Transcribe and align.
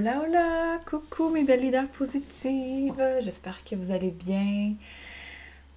Hola, 0.00 0.22
hola! 0.22 0.80
Coucou 0.86 1.28
mes 1.28 1.44
belles 1.44 1.60
leaders 1.60 1.88
positives! 1.88 3.04
J'espère 3.20 3.62
que 3.64 3.74
vous 3.74 3.90
allez 3.90 4.10
bien. 4.10 4.72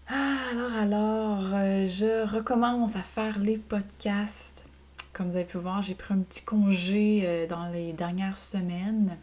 Ah, 0.08 0.38
alors, 0.50 0.72
alors, 0.78 1.54
euh, 1.54 1.88
je 1.90 2.26
recommence 2.26 2.96
à 2.96 3.02
faire 3.02 3.38
les 3.40 3.58
podcasts. 3.58 4.64
Comme 5.12 5.28
vous 5.28 5.36
avez 5.36 5.44
pu 5.44 5.58
voir, 5.58 5.82
j'ai 5.82 5.96
pris 5.96 6.14
un 6.14 6.20
petit 6.20 6.42
congé 6.42 7.24
euh, 7.26 7.48
dans 7.48 7.68
les 7.68 7.92
dernières 7.92 8.40
semaines. 8.40 9.18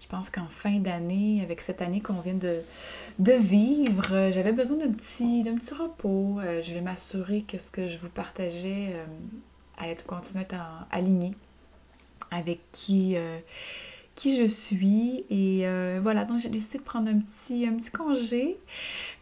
Je 0.00 0.06
pense 0.06 0.30
qu'en 0.30 0.48
fin 0.48 0.78
d'année, 0.78 1.42
avec 1.42 1.60
cette 1.60 1.82
année 1.82 2.00
qu'on 2.00 2.22
vient 2.22 2.32
de, 2.32 2.62
de 3.18 3.32
vivre, 3.32 4.14
euh, 4.14 4.32
j'avais 4.32 4.52
besoin 4.52 4.78
d'un 4.78 4.92
petit, 4.92 5.44
petit 5.44 5.74
repos. 5.74 6.38
je 6.40 6.72
vais 6.72 6.80
m'assurer 6.80 7.42
que 7.42 7.58
ce 7.58 7.70
que 7.70 7.86
je 7.86 7.98
vous 7.98 8.08
partageais 8.08 8.96
allait 9.76 9.94
continuer 10.06 10.44
à 10.44 10.54
être 10.54 10.86
aligné 10.90 11.34
avec 12.30 12.60
qui 12.72 13.18
qui 14.14 14.36
je 14.36 14.44
suis. 14.44 15.24
Et 15.30 15.66
euh, 15.66 16.00
voilà, 16.02 16.24
donc 16.24 16.40
j'ai 16.40 16.48
décidé 16.48 16.78
de 16.78 16.82
prendre 16.82 17.08
un 17.08 17.18
petit, 17.18 17.66
un 17.66 17.74
petit 17.74 17.90
congé. 17.90 18.58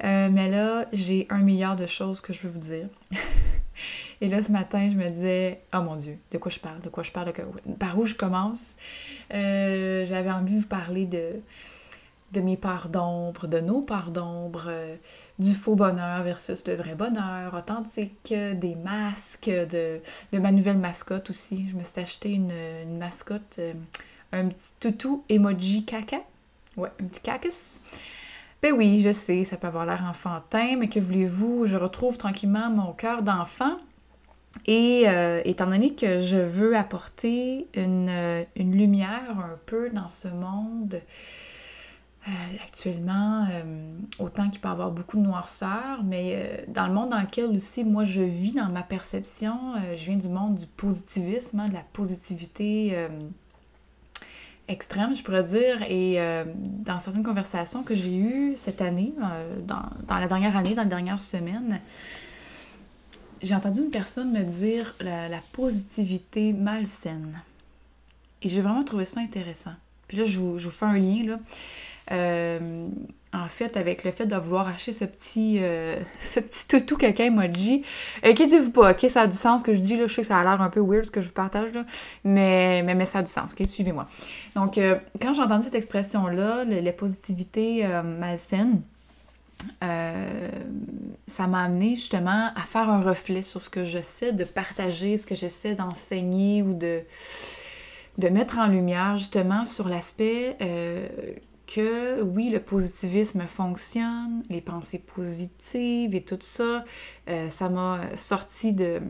Euh, 0.05 0.29
mais 0.31 0.49
là, 0.49 0.87
j'ai 0.93 1.27
un 1.31 1.41
milliard 1.41 1.77
de 1.77 1.87
choses 1.87 2.21
que 2.21 2.33
je 2.33 2.47
veux 2.47 2.53
vous 2.53 2.59
dire. 2.59 2.89
et 4.21 4.29
là, 4.29 4.43
ce 4.43 4.53
matin, 4.53 4.89
je 4.91 4.97
me 4.97 5.09
disais, 5.09 5.61
oh 5.75 5.81
mon 5.81 5.97
Dieu, 5.97 6.19
de 6.31 6.39
quoi 6.39 6.51
je 6.51 6.59
parle, 6.59 6.81
de 6.81 6.89
quoi 6.89 7.03
je 7.03 7.11
parle, 7.11 7.33
par 7.79 7.99
où 7.99 8.05
je 8.05 8.15
commence. 8.15 8.77
Euh, 9.33 10.07
j'avais 10.07 10.31
envie 10.31 10.55
de 10.55 10.61
vous 10.61 10.67
parler 10.67 11.07
de, 11.07 11.41
de 12.33 12.41
mes 12.41 12.57
parts 12.57 12.89
d'ombre, 12.89 13.47
de 13.47 13.61
nos 13.61 13.83
parts 13.83 14.11
d'ombre, 14.11 14.71
du 15.39 15.55
faux 15.55 15.77
bonheur 15.77 16.23
versus 16.25 16.67
le 16.67 16.75
vrai 16.75 16.95
bonheur, 16.97 17.55
authentique, 17.55 18.35
des 18.35 18.75
masques, 18.75 19.51
de, 19.51 20.01
de 20.33 20.39
ma 20.39 20.51
nouvelle 20.51 20.79
mascotte 20.79 21.31
aussi. 21.31 21.69
Je 21.69 21.77
me 21.77 21.83
suis 21.83 22.01
acheté 22.01 22.33
une, 22.33 22.53
une 22.83 22.99
mascotte 22.99 23.61
un 24.33 24.49
petit 24.49 24.71
toutou 24.81 25.25
emoji 25.29 25.85
caca. 25.85 26.23
Ouais, 26.77 26.91
un 27.01 27.05
petit 27.07 27.21
cacus. 27.21 27.81
Ben 28.63 28.75
oui, 28.75 29.01
je 29.01 29.13
sais, 29.13 29.45
ça 29.45 29.57
peut 29.57 29.67
avoir 29.67 29.87
l'air 29.87 30.05
enfantin, 30.09 30.77
mais 30.79 30.89
que 30.89 31.01
voulez-vous, 31.01 31.67
je 31.67 31.77
retrouve 31.77 32.19
tranquillement 32.19 32.71
mon 32.71 32.93
cœur 32.93 33.23
d'enfant. 33.23 33.77
Et 34.67 35.05
euh, 35.07 35.41
étant 35.45 35.67
donné 35.67 35.95
que 35.95 36.21
je 36.21 36.37
veux 36.37 36.77
apporter 36.77 37.69
une, 37.75 38.09
euh, 38.11 38.45
lumière 38.57 39.39
un 39.39 39.59
peu 39.65 39.91
dans 39.91 40.09
ce 40.09 40.29
monde 40.29 41.01
euh, 42.29 42.31
actuellement, 42.65 43.47
autant 44.19 44.51
qu'il 44.51 44.61
peut 44.61 44.69
y 44.69 44.73
avoir 44.73 44.91
beaucoup 44.91 45.17
de 45.17 45.23
noirceur, 45.23 46.03
mais 46.05 46.67
dans 46.69 46.87
le 46.87 46.93
monde 46.93 47.11
dans 47.11 47.21
lequel 47.21 47.47
aussi 47.47 47.83
moi 47.83 48.05
je 48.05 48.21
vis, 48.21 48.53
dans 48.53 48.69
ma 48.69 48.83
perception, 48.83 49.57
je 49.95 50.05
viens 50.05 50.19
du 50.19 50.29
monde 50.29 50.57
du 50.57 50.67
positivisme, 50.67 51.61
hein, 51.61 51.69
de 51.69 51.75
la 51.75 51.85
positivité 51.95 53.09
extrême, 54.71 55.15
je 55.15 55.23
pourrais 55.23 55.43
dire. 55.43 55.83
Et 55.89 56.21
euh, 56.21 56.45
dans 56.57 57.01
certaines 57.01 57.23
conversations 57.23 57.83
que 57.83 57.95
j'ai 57.95 58.17
eues 58.17 58.53
cette 58.57 58.81
année, 58.81 59.13
euh, 59.23 59.57
dans, 59.67 59.83
la 60.09 60.29
dernière 60.29 60.57
année, 60.57 60.75
dans 60.75 60.85
les 60.85 60.89
dernières 60.89 61.21
semaines, 61.21 61.81
j'ai 63.43 63.55
entendu 63.55 63.81
une 63.81 63.91
personne 63.91 64.33
me 64.33 64.45
dire 64.45 64.95
la, 65.01 65.41
positivité 65.53 66.53
malsaine. 66.53 67.41
Et 68.43 68.49
j'ai 68.49 68.61
vraiment 68.61 68.85
trouvé 68.85 69.05
ça 69.05 69.21
intéressant. 69.21 69.75
Puis 70.09 70.17
là, 70.17 70.25
je 70.25 70.39
vous, 70.39 70.59
je 70.59 70.65
vous 70.65 70.71
fais 70.71 70.87
un 70.87 70.99
lien, 70.99 71.25
là. 71.25 71.39
Euh, 72.13 72.89
en 73.33 73.47
fait, 73.47 73.77
avec 73.77 74.03
le 74.03 74.11
fait 74.11 74.27
de 74.27 74.35
vouloir 74.35 74.67
acheter 74.67 74.93
ce 74.93 75.05
petit, 75.05 75.59
euh, 75.61 75.97
ce 76.21 76.41
petit 76.41 76.67
toutou 76.67 76.97
caca 76.97 77.25
emoji. 77.25 77.85
Inquiétez-vous 78.25 78.71
pas, 78.71 78.91
ok? 78.91 79.07
Ça 79.09 79.23
a 79.23 79.27
du 79.27 79.37
sens 79.37 79.63
que 79.63 79.73
je 79.73 79.79
dis, 79.79 79.97
là. 79.97 80.07
Je 80.07 80.15
sais 80.15 80.23
que 80.23 80.29
ça 80.29 80.39
a 80.39 80.43
l'air 80.43 80.61
un 80.61 80.71
peu 80.71 80.81
weird 80.81 81.05
ce 81.05 81.11
que 81.11 81.21
je 81.21 81.29
vous 81.29 81.35
partage, 81.35 81.73
là. 81.73 81.85
Mais, 82.25 82.83
mais, 82.83 83.07
ça 83.07 83.19
a 83.19 83.23
du 83.23 83.31
sens, 83.31 83.53
ok? 83.53 83.67
Suivez-moi. 83.69 84.07
Donc, 84.57 84.79
euh, 84.79 84.97
quand 85.21 85.33
j'ai 85.33 85.43
entendu 85.43 85.65
cette 85.65 85.77
expression-là, 85.77 86.65
la 86.65 86.93
positivité 86.93 87.87
euh, 87.87 88.03
malsaine, 88.03 88.83
ça 91.27 91.47
m'a 91.47 91.65
amené 91.65 91.91
justement 91.91 92.51
à 92.57 92.63
faire 92.63 92.89
un 92.89 93.03
reflet 93.03 93.43
sur 93.43 93.61
ce 93.61 93.69
que 93.69 93.85
j'essaie 93.85 94.33
de 94.33 94.45
partager, 94.45 95.19
ce 95.19 95.27
que 95.27 95.35
j'essaie 95.35 95.75
d'enseigner 95.75 96.63
ou 96.63 96.73
de, 96.73 97.03
de 98.17 98.29
mettre 98.29 98.59
en 98.59 98.69
lumière 98.69 99.19
justement 99.19 99.67
sur 99.67 99.87
l'aspect 99.87 100.57
que 101.73 102.21
oui, 102.23 102.51
le 102.51 102.61
positivisme 102.61 103.43
fonctionne, 103.43 104.43
les 104.51 104.61
pensées 104.61 104.99
positives 104.99 106.15
et 106.15 106.23
tout 106.23 106.39
ça, 106.41 106.85
euh, 107.29 107.49
ça 107.49 107.69
m'a 107.69 108.17
sorti 108.17 108.73
de, 108.73 109.01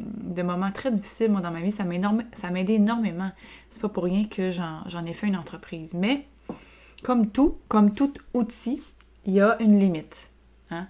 moments 0.43 0.71
très 0.71 0.91
difficiles, 0.91 1.33
dans 1.33 1.51
ma 1.51 1.61
vie. 1.61 1.73
Ça 1.73 1.85
m'a 1.85 2.61
aidé 2.61 2.75
énormément. 2.75 3.31
C'est 3.71 3.81
pas 3.81 3.89
pour 3.89 4.05
rien 4.05 4.27
que 4.27 4.51
j'en 4.51 5.07
ai 5.07 5.15
fait 5.15 5.27
une 5.27 5.37
entreprise. 5.37 5.95
Mais, 5.95 6.27
comme 7.03 7.31
tout, 7.31 7.57
comme 7.69 7.95
tout 7.95 8.13
outil, 8.35 8.83
il 9.25 9.35
y 9.35 9.41
a 9.41 9.57
une 9.61 9.79
limite. 9.79 10.31
Hein. 10.71 10.87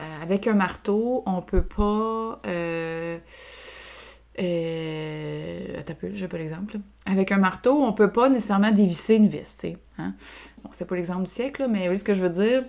Euh, 0.00 0.22
avec 0.22 0.46
un 0.46 0.54
marteau, 0.54 1.22
on 1.26 1.42
peut 1.42 1.62
pas... 1.62 2.40
Euh, 2.46 3.18
euh, 4.40 5.80
attends 5.80 5.92
un 5.92 5.96
peu, 5.96 6.10
j'ai 6.14 6.28
pas 6.28 6.38
l'exemple. 6.38 6.78
Avec 7.06 7.32
un 7.32 7.38
marteau, 7.38 7.82
on 7.82 7.92
peut 7.92 8.10
pas 8.10 8.28
nécessairement 8.28 8.70
dévisser 8.70 9.16
une 9.16 9.28
vis, 9.28 9.56
tu 9.56 9.68
sais. 9.68 9.76
Hein? 9.98 10.14
Bon, 10.62 10.70
c'est 10.72 10.86
pas 10.86 10.96
l'exemple 10.96 11.24
du 11.24 11.30
siècle, 11.30 11.66
mais 11.68 11.88
oui, 11.88 11.98
ce 11.98 12.04
que 12.04 12.14
je 12.14 12.22
veux 12.22 12.30
dire, 12.30 12.64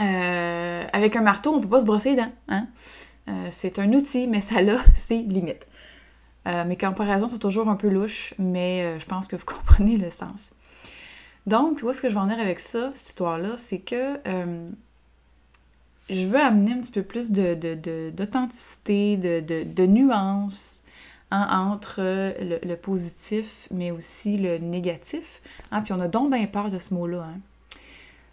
euh, 0.00 0.82
avec 0.92 1.16
un 1.16 1.20
marteau, 1.20 1.54
on 1.54 1.60
peut 1.60 1.68
pas 1.68 1.80
se 1.80 1.86
brosser 1.86 2.10
les 2.10 2.16
dents. 2.16 2.32
Hein? 2.48 2.66
Euh, 3.28 3.48
c'est 3.50 3.78
un 3.78 3.92
outil, 3.92 4.26
mais 4.26 4.40
ça 4.40 4.56
a 4.58 4.78
ses 4.94 5.18
limites. 5.18 5.66
mes 6.46 6.76
comparaisons 6.76 7.28
sont 7.28 7.38
toujours 7.38 7.68
un 7.68 7.76
peu 7.76 7.88
louches, 7.88 8.34
mais 8.38 8.98
je 8.98 9.06
pense 9.06 9.28
que 9.28 9.36
vous 9.36 9.44
comprenez 9.46 9.96
le 9.96 10.10
sens. 10.10 10.52
Donc, 11.46 11.80
où 11.82 11.90
est-ce 11.90 12.00
que 12.00 12.08
je 12.08 12.14
vais 12.14 12.20
en 12.20 12.26
venir 12.26 12.40
avec 12.40 12.58
ça, 12.58 12.90
cette 12.94 13.08
histoire-là? 13.08 13.56
C'est 13.58 13.80
que 13.80 14.18
je 16.10 16.26
veux 16.26 16.40
amener 16.40 16.72
un 16.72 16.80
petit 16.80 16.92
peu 16.92 17.02
plus 17.02 17.30
d'authenticité, 17.30 19.16
de, 19.16 19.40
de, 19.40 19.64
de, 19.64 19.86
nuance 19.86 20.82
hein, 21.30 21.48
entre 21.50 22.00
le, 22.40 22.74
positif, 22.74 23.68
mais 23.70 23.90
aussi 23.90 24.36
le 24.36 24.58
négatif. 24.58 25.40
Hein. 25.70 25.80
Puis 25.82 25.92
on 25.92 26.00
a 26.00 26.08
donc 26.08 26.30
bien 26.32 26.46
peur 26.46 26.70
de 26.70 26.78
ce 26.78 26.92
mot-là. 26.92 27.28
Hein. 27.28 27.40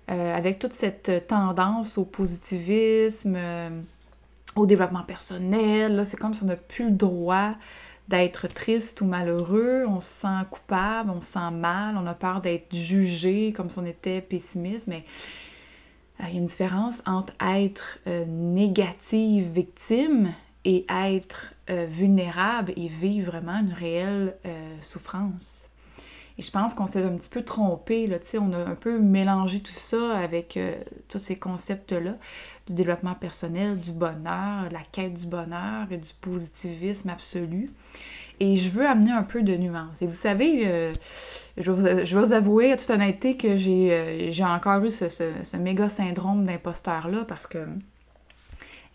Euh, 0.10 0.36
avec 0.36 0.60
toute 0.60 0.74
cette 0.74 1.28
tendance 1.28 1.98
au 1.98 2.04
positivisme, 2.04 3.36
euh, 3.38 3.70
au 4.56 4.66
développement 4.66 5.04
personnel, 5.04 6.04
c'est 6.06 6.18
comme 6.18 6.34
si 6.34 6.44
on 6.44 6.48
n'a 6.48 6.58
plus 6.58 6.86
le 6.86 6.92
droit 6.92 7.54
d'être 8.10 8.48
triste 8.48 9.00
ou 9.00 9.06
malheureux, 9.06 9.86
on 9.88 10.02
se 10.02 10.10
sent 10.10 10.46
coupable, 10.50 11.12
on 11.12 11.22
se 11.22 11.32
sent 11.32 11.52
mal, 11.54 11.96
on 11.98 12.06
a 12.08 12.14
peur 12.14 12.42
d'être 12.42 12.76
jugé 12.76 13.54
comme 13.54 13.70
si 13.70 13.80
on 13.80 13.86
était 13.86 14.20
pessimiste, 14.20 14.88
mais 14.88 15.06
euh, 15.06 15.51
il 16.28 16.34
y 16.34 16.38
a 16.38 16.40
une 16.40 16.46
différence 16.46 17.02
entre 17.06 17.34
être 17.42 18.00
euh, 18.08 18.26
négative, 18.26 19.50
victime, 19.50 20.34
et 20.64 20.86
être 20.90 21.56
euh, 21.72 21.88
vulnérable 21.90 22.72
et 22.76 22.88
vivre 22.88 23.32
vraiment 23.32 23.60
une 23.60 23.74
réelle 23.74 24.36
souffrance. 24.80 25.68
Et 26.38 26.44
je 26.44 26.52
pense 26.52 26.76
qu'on 26.76 26.86
s'est 26.86 27.04
un 27.04 27.18
petit 27.18 27.30
peu 27.30 27.42
trompé, 27.42 28.06
là, 28.06 28.18
on 28.40 28.54
a 28.54 28.58
un 28.58 28.76
peu 28.76 29.00
mélangé 29.00 29.60
tout 29.60 29.72
ça 29.72 30.18
avec 30.20 30.58
tous 31.10 31.18
ces 31.18 31.36
concepts-là 31.36 32.18
du 32.68 32.74
développement 32.76 33.16
personnel, 33.16 33.80
du 33.80 33.92
bonheur, 33.92 34.70
la 34.72 34.82
quête 34.92 35.16
du 35.16 35.26
bonheur 35.26 35.88
et 35.92 35.98
du 35.98 36.10
positivisme 36.22 37.10
absolu. 37.10 37.70
Et 38.42 38.58
je 38.58 38.72
veux 38.72 38.88
amener 38.88 39.12
un 39.12 39.22
peu 39.22 39.44
de 39.44 39.56
nuance. 39.56 40.02
Et 40.02 40.08
vous 40.08 40.14
savez, 40.14 40.64
euh, 40.66 40.92
je, 41.58 41.72
vais 41.72 42.04
vous, 42.04 42.34
avouer 42.34 42.72
à 42.72 42.78
toute 42.78 42.90
honnêteté 42.90 43.38
que 43.38 43.56
j'ai 43.56 43.90
euh, 43.92 44.46
encore 44.46 44.84
eu 44.84 44.90
ce, 44.90 45.58
méga 45.58 45.90
syndrome 45.90 46.48
d'imposteur-là 46.48 47.24
parce 47.28 47.46
que, 47.46 47.60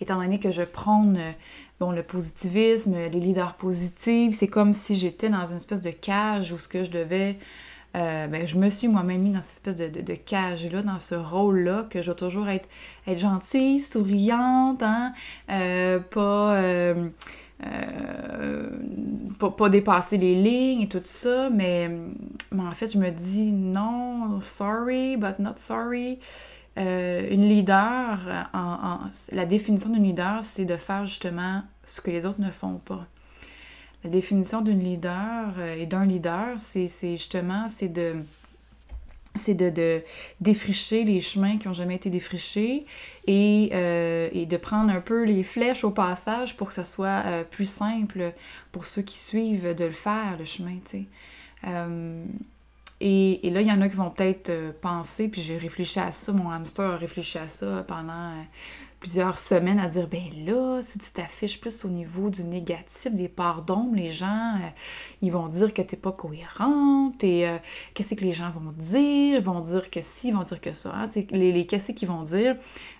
étant 0.00 0.20
donné 0.20 0.40
que 0.40 0.50
je 0.50 0.62
prône 0.62 1.16
euh, 1.16 1.30
bon, 1.78 1.92
le 1.92 2.02
positivisme, 2.02 2.96
les 2.96 3.20
leaders 3.20 3.54
positifs, 3.54 4.34
c'est 4.36 4.48
comme 4.48 4.74
si 4.74 4.96
j'étais 4.96 5.28
dans 5.28 5.46
une 5.46 5.58
espèce 5.58 5.80
de 5.80 5.92
cage 5.92 6.50
où 6.50 6.58
ce 6.58 6.66
que 6.66 6.82
je 6.82 6.90
devais 6.90 7.38
ben, 7.94 8.46
je 8.46 8.58
me 8.58 8.68
suis 8.68 8.88
moi-même 8.88 9.22
mis 9.22 9.32
dans 9.32 9.40
cette 9.40 9.66
espèce 9.66 9.76
de, 9.76 10.14
cage-là, 10.14 10.82
dans 10.82 10.98
ce 11.00 11.14
rôle-là, 11.14 11.86
que 11.88 12.02
je 12.02 12.06
dois 12.08 12.14
toujours 12.14 12.46
être, 12.50 12.68
être 13.06 13.16
gentille, 13.16 13.80
souriante, 13.80 14.82
hein, 14.82 15.14
pas, 16.10 16.92
euh, 17.64 18.68
pas, 19.38 19.68
dépasser 19.68 20.18
les 20.18 20.34
lignes 20.34 20.82
et 20.82 20.88
tout 20.88 21.00
ça, 21.04 21.50
mais, 21.50 21.90
en 22.56 22.70
fait, 22.72 22.92
je 22.92 22.98
me 22.98 23.10
dis 23.10 23.52
non, 23.52 24.40
sorry, 24.40 25.16
but 25.16 25.38
not 25.38 25.56
sorry. 25.56 26.18
Euh, 26.78 27.26
une 27.30 27.48
leader, 27.48 28.48
en, 28.52 28.98
la 29.32 29.46
définition 29.46 29.88
d'une 29.88 30.04
leader, 30.04 30.40
c'est 30.44 30.66
de 30.66 30.76
faire 30.76 31.06
justement 31.06 31.62
ce 31.84 32.00
que 32.02 32.10
les 32.10 32.26
autres 32.26 32.40
ne 32.40 32.50
font 32.50 32.78
pas. 32.84 33.06
La 34.04 34.10
définition 34.10 34.60
d'une 34.60 34.80
leader 34.80 35.54
euh, 35.58 35.74
et 35.74 35.86
d'un 35.86 36.04
leader, 36.04 36.58
c'est 36.58 36.88
justement, 37.16 37.68
c'est 37.70 37.88
de 37.88 38.16
c'est 39.36 39.54
de, 39.54 40.02
défricher 40.40 41.04
les 41.04 41.20
chemins 41.20 41.58
qui 41.58 41.68
n'ont 41.68 41.74
jamais 41.74 41.96
été 41.96 42.10
défrichés 42.10 42.86
euh, 43.28 44.28
et, 44.32 44.46
de 44.46 44.56
prendre 44.56 44.90
un 44.90 45.00
peu 45.00 45.24
les 45.24 45.42
flèches 45.42 45.84
au 45.84 45.90
passage 45.90 46.56
pour 46.56 46.68
que 46.68 46.74
ce 46.74 46.84
soit 46.84 47.22
euh, 47.26 47.44
plus 47.44 47.68
simple 47.68 48.32
pour 48.72 48.86
ceux 48.86 49.02
qui 49.02 49.18
suivent 49.18 49.74
de 49.74 49.84
le 49.84 49.92
faire, 49.92 50.36
le 50.38 50.44
chemin, 50.44 50.78
tu 50.84 50.98
sais. 50.98 51.06
Euh, 53.02 53.36
Et, 53.42 53.50
là, 53.50 53.60
il 53.60 53.68
y 53.68 53.72
en 53.72 53.80
a 53.80 53.88
qui 53.88 53.96
vont 53.96 54.10
peut-être 54.10 54.50
euh, 54.50 54.72
penser, 54.80 55.28
puis 55.28 55.42
j'ai 55.42 55.58
réfléchi 55.58 56.00
à 56.00 56.12
ça, 56.12 56.32
mon 56.32 56.50
hamster 56.50 56.92
a 56.92 56.96
réfléchi 56.96 57.38
à 57.38 57.48
ça 57.48 57.84
pendant 57.86 58.30
euh, 58.30 58.42
plusieurs 59.00 59.38
semaines, 59.38 59.78
à 59.78 59.88
dire, 59.88 60.08
ben 60.08 60.22
là, 60.46 60.80
si 60.82 60.98
tu 60.98 61.10
t'affiches 61.10 61.60
plus 61.60 61.84
au 61.84 61.88
niveau 61.88 62.30
du 62.30 62.44
négatif, 62.44 63.12
des 63.12 63.28
pardons, 63.28 63.92
les 63.94 64.10
gens, 64.10 64.54
euh, 64.56 64.68
ils 65.22 65.30
vont 65.30 65.48
dire 65.48 65.74
que 65.74 65.82
t'es 65.82 65.96
pas 65.96 66.12
cohérente, 66.12 67.22
et 67.22 67.46
qu'est-ce 67.94 68.14
que 68.14 68.24
les 68.24 68.32
gens 68.32 68.50
vont 68.50 68.72
dire, 68.72 69.38
ils 69.38 69.44
vont 69.44 69.60
dire 69.60 69.90
que 69.90 70.00
si, 70.02 70.28
ils 70.28 70.34
vont 70.34 70.44
dire 70.44 70.60
que 70.60 70.72
ça, 70.72 70.92
hein, 70.94 71.08
les, 71.30 71.52
les 71.52 71.66
qu'est-ce 71.66 71.92
qu'ils 71.92 72.08
vont 72.08 72.22
dire? 72.22 72.56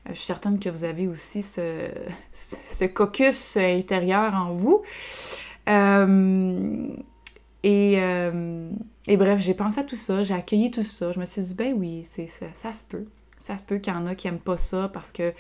je 0.09 0.15
suis 0.15 0.25
certaine 0.25 0.61
que 0.61 0.69
vous 0.69 0.85
avez 0.85 1.09
aussi 1.09 1.43
ce, 1.43 1.89
ce, 2.33 2.85
caucus 2.85 3.57
intérieur 3.57 4.35
en 4.35 4.55
vous. 4.55 4.83
Et 7.67 7.99
et 9.09 9.17
bref, 9.17 9.41
j'ai 9.41 9.55
pensé 9.55 9.81
à 9.81 9.85
tout 9.85 9.97
ça, 9.97 10.25
j'ai 10.25 10.35
accueilli 10.35 10.71
tout 10.71 10.83
ça. 10.83 11.13
Je 11.13 11.21
me 11.21 11.25
suis 11.25 11.43
dit, 11.43 11.55
ben 11.55 11.75
oui, 11.77 12.05
c'est 12.05 12.27
ça, 12.27 12.47
ça 12.55 12.73
se 12.73 12.83
peut. 12.85 13.05
Ça 13.39 13.57
se 13.57 13.63
peut 13.63 13.79
qu'il 13.79 13.93
y 13.93 13.97
en 13.97 14.07
a 14.07 14.15
qui 14.15 14.27
n'aiment 14.27 14.41
pas 14.41 14.57
ça 14.57 14.91
parce 14.93 15.13
que 15.13 15.33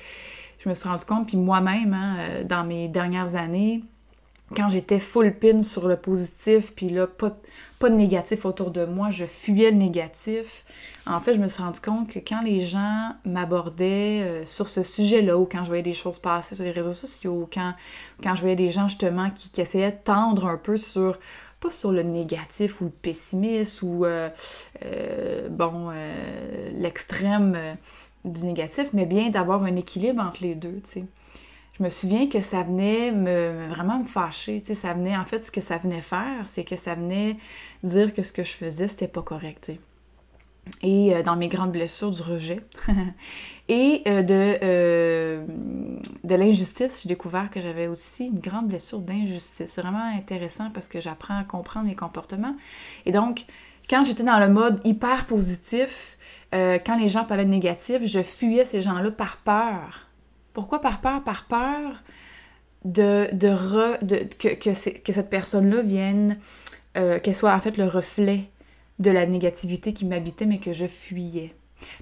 je 0.58 0.68
me 0.68 0.74
suis 0.74 0.88
rendu 0.88 1.04
compte, 1.04 1.26
puis 1.26 1.36
moi-même, 1.36 1.92
hein, 1.92 2.16
euh, 2.18 2.44
dans 2.44 2.64
mes 2.64 2.88
dernières 2.88 3.34
années, 3.34 3.82
quand 4.54 4.68
j'étais 4.68 5.00
full 5.00 5.34
pin 5.34 5.62
sur 5.62 5.88
le 5.88 5.96
positif, 5.96 6.72
puis 6.76 6.88
là, 6.88 7.08
pas, 7.08 7.36
pas 7.80 7.90
de 7.90 7.96
négatif 7.96 8.44
autour 8.44 8.70
de 8.70 8.84
moi, 8.84 9.10
je 9.10 9.24
fuyais 9.24 9.72
le 9.72 9.76
négatif. 9.76 10.64
En 11.08 11.18
fait, 11.20 11.34
je 11.34 11.40
me 11.40 11.48
suis 11.48 11.62
rendu 11.62 11.80
compte 11.80 12.08
que 12.08 12.20
quand 12.20 12.42
les 12.42 12.64
gens 12.64 13.10
m'abordaient 13.24 14.22
euh, 14.22 14.46
sur 14.46 14.68
ce 14.68 14.84
sujet-là, 14.84 15.36
ou 15.36 15.48
quand 15.50 15.64
je 15.64 15.68
voyais 15.68 15.82
des 15.82 15.92
choses 15.92 16.20
passer 16.20 16.54
sur 16.54 16.62
les 16.62 16.70
réseaux 16.70 16.94
sociaux, 16.94 17.42
ou 17.42 17.48
quand, 17.52 17.74
quand 18.22 18.36
je 18.36 18.40
voyais 18.40 18.56
des 18.56 18.70
gens 18.70 18.86
justement 18.86 19.30
qui 19.30 19.60
essayaient 19.60 19.90
de 19.90 19.96
tendre 20.04 20.46
un 20.46 20.56
peu 20.56 20.76
sur 20.76 21.18
pas 21.60 21.70
sur 21.70 21.92
le 21.92 22.02
négatif 22.02 22.80
ou 22.80 22.84
le 22.84 22.90
pessimisme 22.90 23.86
ou, 23.86 24.04
euh, 24.04 24.28
euh, 24.84 25.48
euh, 25.50 26.70
l'extrême 26.74 27.76
du 28.24 28.44
négatif, 28.44 28.90
mais 28.92 29.06
bien 29.06 29.30
d'avoir 29.30 29.62
un 29.64 29.76
équilibre 29.76 30.22
entre 30.22 30.42
les 30.42 30.54
deux. 30.54 30.82
Je 31.78 31.82
me 31.82 31.90
souviens 31.90 32.28
que 32.28 32.40
ça 32.40 32.62
venait 32.62 33.12
me, 33.12 33.68
vraiment 33.68 34.00
me 34.00 34.06
fâcher, 34.06 34.62
ça 34.64 34.94
venait, 34.94 35.16
en 35.16 35.24
fait, 35.24 35.44
ce 35.44 35.50
que 35.50 35.60
ça 35.60 35.78
venait 35.78 36.00
faire, 36.00 36.46
c'est 36.46 36.64
que 36.64 36.76
ça 36.76 36.94
venait 36.94 37.36
dire 37.82 38.12
que 38.14 38.22
ce 38.22 38.32
que 38.32 38.42
je 38.42 38.52
faisais, 38.52 38.88
c'était 38.88 39.08
pas 39.08 39.22
correct, 39.22 39.72
et 40.82 41.14
euh, 41.14 41.22
dans 41.22 41.36
mes 41.36 41.48
grandes 41.48 41.72
blessures 41.72 42.10
du 42.10 42.22
rejet 42.22 42.60
et 43.68 44.02
euh, 44.06 44.22
de, 44.22 44.58
euh, 44.62 45.46
de 46.24 46.34
l'injustice. 46.34 47.00
J'ai 47.02 47.08
découvert 47.08 47.50
que 47.50 47.60
j'avais 47.60 47.86
aussi 47.86 48.26
une 48.26 48.40
grande 48.40 48.68
blessure 48.68 49.00
d'injustice. 49.00 49.72
C'est 49.72 49.80
vraiment 49.80 50.04
intéressant 50.16 50.70
parce 50.70 50.88
que 50.88 51.00
j'apprends 51.00 51.38
à 51.38 51.44
comprendre 51.44 51.86
mes 51.86 51.94
comportements. 51.94 52.56
Et 53.04 53.12
donc, 53.12 53.44
quand 53.88 54.04
j'étais 54.04 54.24
dans 54.24 54.38
le 54.38 54.48
mode 54.48 54.80
hyper 54.84 55.26
positif, 55.26 56.18
quand 56.52 56.96
les 56.98 57.08
gens 57.08 57.24
parlaient 57.24 57.44
de 57.44 57.50
négatif, 57.50 57.98
je 58.04 58.22
fuyais 58.22 58.64
ces 58.64 58.80
gens-là 58.80 59.10
par 59.10 59.36
peur. 59.38 60.08
Pourquoi 60.54 60.80
par 60.80 61.02
peur? 61.02 61.22
Par 61.22 61.44
peur 61.44 62.02
de, 62.82 63.28
que, 64.38 64.54
que, 64.54 65.12
cette 65.12 65.28
personne-là 65.28 65.82
vienne, 65.82 66.38
qu'elle 66.94 67.34
soit 67.34 67.52
en 67.52 67.60
fait 67.60 67.76
le 67.76 67.84
reflet 67.84 68.48
de 68.98 69.10
la 69.10 69.26
négativité 69.26 69.92
qui 69.92 70.04
m'habitait 70.04 70.46
mais 70.46 70.58
que 70.58 70.72
je 70.72 70.86
fuyais. 70.86 71.54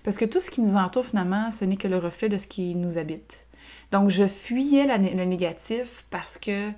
Parce 0.05 0.17
que 0.17 0.25
tout 0.25 0.41
ce 0.41 0.51
qui 0.51 0.61
nous 0.61 0.77
entoure 0.77 1.07
finalement, 1.07 1.51
ce 1.51 1.65
n'est 1.65 1.77
que 1.77 1.89
le 1.89 1.99
reflet 1.99 2.29
de 2.29 2.39
ce 2.39 2.47
qui 2.47 2.75
nous 2.75 2.99
habite. 2.99 3.47
Donc 3.93 4.11
je 4.11 4.27
fuyais 4.27 4.87
le 4.87 5.25
négatif 5.25 6.05
parce 6.11 6.39
que 6.39 6.71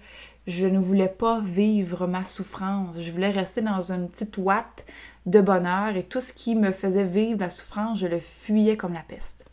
je 0.46 0.66
ne 0.66 0.78
voulais 0.78 1.08
pas 1.08 1.40
vivre 1.40 2.06
ma 2.06 2.24
souffrance. 2.24 2.96
Je 2.98 3.10
voulais 3.10 3.30
rester 3.30 3.60
dans 3.60 3.92
une 3.92 4.08
petite 4.08 4.38
ouate 4.38 4.84
de 5.26 5.40
bonheur 5.40 5.96
et 5.96 6.04
tout 6.04 6.20
ce 6.20 6.32
qui 6.32 6.54
me 6.54 6.70
faisait 6.70 7.04
vivre 7.04 7.40
la 7.40 7.50
souffrance, 7.50 7.98
je 7.98 8.06
le 8.06 8.20
fuyais 8.20 8.76
comme 8.76 8.92
la 8.92 9.02
peste. 9.02 9.44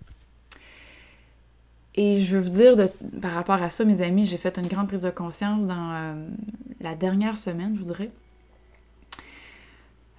Et 1.95 2.19
je 2.19 2.37
veux 2.37 2.43
vous 2.43 2.49
dire, 2.49 2.89
par 3.21 3.33
rapport 3.33 3.61
à 3.61 3.69
ça, 3.69 3.85
mes 3.85 4.01
amis, 4.01 4.25
j'ai 4.25 4.37
fait 4.37 4.57
une 4.57 4.67
grande 4.67 4.87
prise 4.87 5.03
de 5.03 5.09
conscience 5.09 5.65
dans 5.65 5.91
euh, 5.93 6.27
la 6.79 6.95
dernière 6.95 7.37
semaine, 7.37 7.75
je 7.75 7.81
voudrais. 7.81 8.09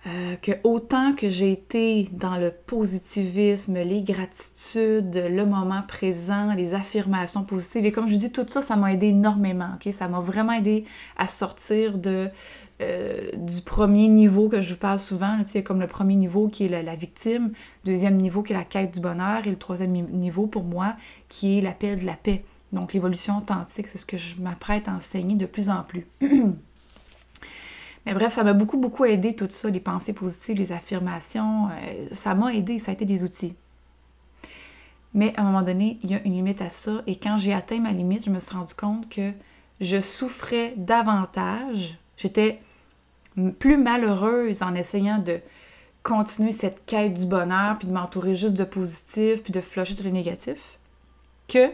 Euh, 0.06 0.36
que 0.36 0.52
autant 0.64 1.14
que 1.14 1.30
j'ai 1.30 1.50
été 1.50 2.10
dans 2.12 2.36
le 2.36 2.50
positivisme, 2.50 3.78
les 3.78 4.02
gratitudes, 4.02 5.14
le 5.14 5.46
moment 5.46 5.80
présent, 5.88 6.52
les 6.52 6.74
affirmations 6.74 7.42
positives, 7.42 7.86
et 7.86 7.92
comme 7.92 8.08
je 8.10 8.16
dis, 8.16 8.30
tout 8.30 8.44
ça, 8.46 8.60
ça 8.60 8.76
m'a 8.76 8.92
aidé 8.92 9.08
énormément, 9.08 9.70
ok? 9.76 9.92
Ça 9.94 10.06
m'a 10.08 10.20
vraiment 10.20 10.52
aidé 10.52 10.84
à 11.16 11.26
sortir 11.26 11.96
de, 11.96 12.28
euh, 12.82 13.30
du 13.34 13.62
premier 13.62 14.08
niveau 14.08 14.50
que 14.50 14.60
je 14.60 14.74
vous 14.74 14.78
parle 14.78 15.00
souvent, 15.00 15.38
là, 15.38 15.62
comme 15.62 15.80
le 15.80 15.86
premier 15.86 16.16
niveau 16.16 16.48
qui 16.48 16.66
est 16.66 16.68
la, 16.68 16.82
la, 16.82 16.96
victime, 16.96 17.52
deuxième 17.86 18.18
niveau 18.18 18.42
qui 18.42 18.52
est 18.52 18.56
la 18.56 18.64
quête 18.64 18.92
du 18.92 19.00
bonheur, 19.00 19.46
et 19.46 19.50
le 19.50 19.56
troisième 19.56 19.92
niveau 19.92 20.46
pour 20.46 20.64
moi 20.64 20.96
qui 21.30 21.58
est 21.58 21.60
l'appel 21.62 22.00
de 22.00 22.04
la 22.04 22.16
paix. 22.16 22.44
Donc 22.72 22.92
l'évolution 22.92 23.38
authentique, 23.38 23.88
c'est 23.88 23.98
ce 23.98 24.04
que 24.04 24.18
je 24.18 24.38
m'apprête 24.38 24.86
à 24.86 24.92
enseigner 24.92 25.36
de 25.36 25.46
plus 25.46 25.70
en 25.70 25.82
plus. 25.82 26.06
Mais 28.06 28.14
bref, 28.14 28.34
ça 28.34 28.44
m'a 28.44 28.52
beaucoup, 28.52 28.76
beaucoup 28.76 29.04
aidé 29.04 29.34
tout 29.34 29.48
ça, 29.50 29.70
les 29.70 29.80
pensées 29.80 30.12
positives, 30.12 30.56
les 30.58 30.72
affirmations. 30.72 31.68
Euh, 31.68 32.06
ça 32.12 32.34
m'a 32.34 32.54
aidé, 32.54 32.78
ça 32.78 32.90
a 32.90 32.94
été 32.94 33.04
des 33.04 33.24
outils. 33.24 33.54
Mais 35.14 35.32
à 35.36 35.42
un 35.42 35.44
moment 35.44 35.62
donné, 35.62 35.98
il 36.02 36.10
y 36.10 36.14
a 36.14 36.22
une 36.24 36.32
limite 36.32 36.60
à 36.60 36.68
ça. 36.68 37.02
Et 37.06 37.16
quand 37.16 37.38
j'ai 37.38 37.54
atteint 37.54 37.78
ma 37.78 37.92
limite, 37.92 38.24
je 38.26 38.30
me 38.30 38.40
suis 38.40 38.54
rendu 38.54 38.74
compte 38.74 39.08
que 39.08 39.32
je 39.80 40.00
souffrais 40.00 40.74
davantage. 40.76 41.98
J'étais 42.16 42.60
plus 43.58 43.76
malheureuse 43.76 44.62
en 44.62 44.74
essayant 44.74 45.18
de 45.18 45.40
continuer 46.02 46.52
cette 46.52 46.84
quête 46.84 47.14
du 47.14 47.26
bonheur, 47.26 47.78
puis 47.78 47.88
de 47.88 47.92
m'entourer 47.92 48.34
juste 48.34 48.54
de 48.54 48.64
positif, 48.64 49.42
puis 49.42 49.52
de 49.52 49.60
flusher 49.60 49.94
tous 49.94 50.02
les 50.02 50.12
négatifs, 50.12 50.78
que 51.48 51.70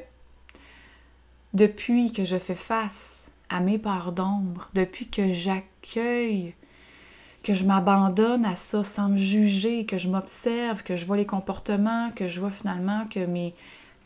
depuis 1.52 2.12
que 2.12 2.24
je 2.24 2.36
fais 2.36 2.54
face 2.54 3.26
à 3.50 3.60
mes 3.60 3.78
parts 3.78 4.12
d'ombre, 4.12 4.70
depuis 4.74 5.08
que 5.08 5.32
j'accueille, 5.32 6.54
que 7.42 7.52
je 7.52 7.64
m'abandonne 7.64 8.44
à 8.44 8.54
ça 8.54 8.84
sans 8.84 9.08
me 9.08 9.16
juger, 9.16 9.84
que 9.86 9.98
je 9.98 10.08
m'observe, 10.08 10.82
que 10.82 10.96
je 10.96 11.04
vois 11.04 11.16
les 11.16 11.26
comportements, 11.26 12.10
que 12.14 12.28
je 12.28 12.38
vois 12.38 12.50
finalement 12.50 13.06
que 13.10 13.26
mes, 13.26 13.54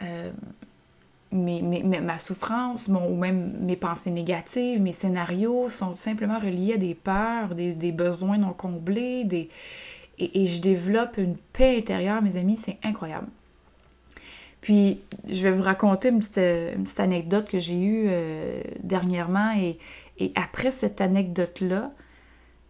euh, 0.02 0.30
ma 1.32 2.18
souffrance, 2.18 2.88
mon, 2.88 3.08
ou 3.08 3.16
même 3.16 3.52
mes 3.60 3.76
pensées 3.76 4.10
négatives, 4.10 4.80
mes 4.80 4.92
scénarios 4.92 5.68
sont 5.68 5.92
simplement 5.92 6.38
reliés 6.38 6.74
à 6.74 6.78
des 6.78 6.94
peurs, 6.94 7.54
des, 7.54 7.92
besoins 7.92 8.38
non 8.38 8.52
comblés, 8.52 9.24
des, 9.24 9.50
et 10.18 10.46
je 10.46 10.60
développe 10.60 11.18
une 11.18 11.36
paix 11.36 11.78
intérieure, 11.78 12.22
mes 12.22 12.36
amis, 12.36 12.56
c'est 12.56 12.78
incroyable. 12.84 13.26
Puis, 14.64 15.02
je 15.28 15.42
vais 15.42 15.50
vous 15.50 15.62
raconter 15.62 16.08
une 16.08 16.20
petite, 16.20 16.38
euh, 16.38 16.74
anecdote 16.96 17.46
que 17.50 17.58
j'ai 17.58 17.78
eue 17.78 18.06
euh, 18.08 18.62
dernièrement. 18.82 19.52
Et, 19.58 19.78
après 20.36 20.70
cette 20.70 21.02
anecdote-là, 21.02 21.90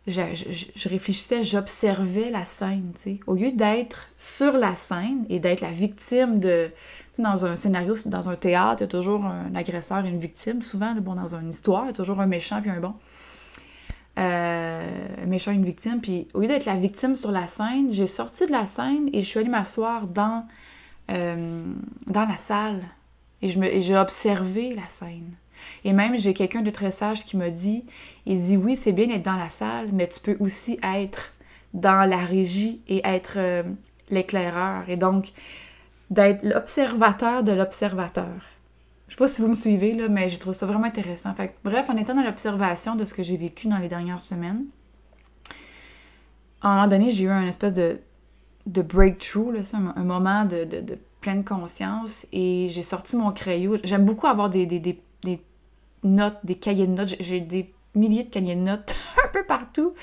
je, 0.09 0.89
réfléchissais, 0.89 1.45
j'observais 1.45 2.31
la 2.31 2.45
scène. 2.45 2.95
Au 3.29 3.35
lieu 3.35 3.53
d'être 3.53 4.09
sur 4.17 4.55
la 4.55 4.75
scène 4.75 5.25
et 5.29 5.39
d'être 5.39 5.61
la 5.61 5.71
victime 5.71 6.41
de... 6.41 6.71
Dans 7.17 7.47
un 7.47 7.55
scénario, 7.55 7.95
dans 8.07 8.29
un 8.29 8.35
théâtre, 8.35 8.79
il 8.81 8.83
y 8.83 8.87
a 8.87 8.89
toujours 8.89 9.25
un 9.25 9.55
agresseur 9.55 10.05
et 10.05 10.09
une 10.09 10.19
victime. 10.19 10.63
Souvent, 10.63 10.97
bon, 10.97 11.15
dans 11.15 11.37
une 11.37 11.51
histoire, 11.51 11.85
il 11.85 11.87
y 11.87 11.91
a 11.91 11.93
toujours 11.93 12.21
un 12.21 12.27
méchant 12.27 12.61
puis 12.61 12.71
un 12.71 12.81
bon. 12.81 12.95
Euh, 14.19 15.07
un 15.23 15.27
méchant 15.27 15.53
et 15.53 15.55
une 15.55 15.65
victime. 15.65 16.01
Puis 16.01 16.27
au 16.35 16.41
lieu 16.41 16.49
d'être 16.49 16.67
la 16.67 16.75
victime 16.75 17.15
sur 17.15 17.31
la 17.31 17.47
scène, 17.47 17.93
j'ai 17.93 18.09
sorti 18.09 18.47
de 18.47 18.51
la 18.51 18.67
scène 18.67 19.11
et 19.13 19.21
je 19.21 19.27
suis 19.27 19.39
allée 19.39 19.49
m'asseoir 19.49 20.09
dans 20.09 20.45
euh, 21.11 21.75
dans 22.07 22.25
la 22.25 22.37
salle 22.37 22.83
et 23.43 23.81
j'ai 23.83 23.97
observé 23.97 24.75
la 24.75 24.89
scène. 24.89 25.35
Et 25.85 25.93
même, 25.93 26.19
j'ai 26.19 26.35
quelqu'un 26.35 26.63
de 26.63 26.71
très 26.71 26.91
sage 26.91 27.25
qui 27.25 27.37
m'a 27.37 27.51
dit, 27.51 27.85
il 28.27 28.41
dit, 28.43 28.57
oui, 28.57 28.77
c'est 28.77 28.93
bien 28.93 29.07
d'être 29.07 29.23
dans 29.23 29.37
la 29.37 29.51
salle, 29.51 29.91
mais 29.93 30.09
tu 30.09 30.21
peux 30.21 30.37
aussi 30.41 30.79
être 30.83 31.33
dans 31.75 32.09
la 32.09 32.19
régie 32.19 32.81
et 32.89 33.03
être 33.05 33.35
euh, 33.37 33.63
l'éclaireur. 34.11 34.89
Et 34.89 34.97
donc, 34.97 35.33
d'être 36.11 36.43
l'observateur 36.43 37.43
de 37.43 37.53
l'observateur. 37.53 38.35
Je 39.09 39.15
sais 39.15 39.19
pas 39.19 39.29
si 39.29 39.43
vous 39.43 39.49
me 39.49 39.55
suivez, 39.55 39.93
là, 39.95 40.09
mais 40.09 40.29
je 40.29 40.39
trouve 40.39 40.55
ça 40.55 40.67
vraiment 40.67 40.87
intéressant. 40.87 41.35
Fait 41.35 41.55
bref, 41.65 41.91
en 41.91 41.97
étant 41.97 42.15
dans 42.15 42.23
l'observation 42.23 42.95
de 42.97 43.05
ce 43.05 43.15
que 43.15 43.23
j'ai 43.23 43.37
vécu 43.37 43.69
dans 43.69 43.79
les 43.79 43.89
dernières 43.89 44.23
semaines, 44.23 44.65
à 46.63 46.69
un 46.69 46.75
moment 46.77 46.89
donné, 46.89 47.11
j'ai 47.11 47.25
eu 47.25 47.31
un 47.31 47.47
espèce 47.47 47.75
de 47.75 47.99
de 48.67 48.83
breakthrough, 48.83 49.53
là, 49.53 49.61
un, 49.97 50.05
moment 50.05 50.45
de, 50.45 50.67
pleine 51.21 51.45
conscience. 51.45 52.27
Et 52.33 52.69
j'ai 52.71 52.83
sorti 52.83 53.17
mon 53.17 53.33
crayon. 53.33 53.79
J'aime 53.85 54.05
beaucoup 54.05 54.27
avoir 54.27 54.51
des, 54.51 54.67
des, 54.67 55.01
notes, 56.03 56.39
des 56.45 56.55
cahiers 56.55 56.87
de 56.87 56.93
notes. 56.93 57.15
J'ai 57.21 57.41
des 57.41 57.73
milliers 57.95 58.25
de 58.25 58.31
cahiers 58.31 58.57
de 58.57 58.61
notes 58.61 58.95
un 59.25 59.29
peu 59.29 59.45
partout. 59.45 59.95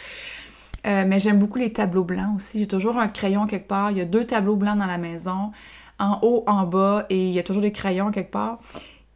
Euh, 0.87 1.05
mais 1.07 1.19
j'aime 1.19 1.37
beaucoup 1.37 1.59
les 1.59 1.71
tableaux 1.71 2.03
blancs 2.03 2.35
aussi. 2.37 2.59
J'ai 2.59 2.67
toujours 2.67 2.97
un 2.97 3.07
crayon 3.07 3.45
quelque 3.45 3.67
part. 3.67 3.91
Il 3.91 3.97
y 3.97 4.01
a 4.01 4.05
deux 4.05 4.25
tableaux 4.25 4.55
blancs 4.55 4.77
dans 4.77 4.87
la 4.87 4.97
maison, 4.97 5.51
en 5.99 6.19
haut, 6.23 6.43
en 6.47 6.65
bas, 6.65 7.05
et 7.09 7.27
il 7.27 7.33
y 7.33 7.39
a 7.39 7.43
toujours 7.43 7.61
des 7.61 7.71
crayons 7.71 8.11
quelque 8.11 8.31
part. 8.31 8.59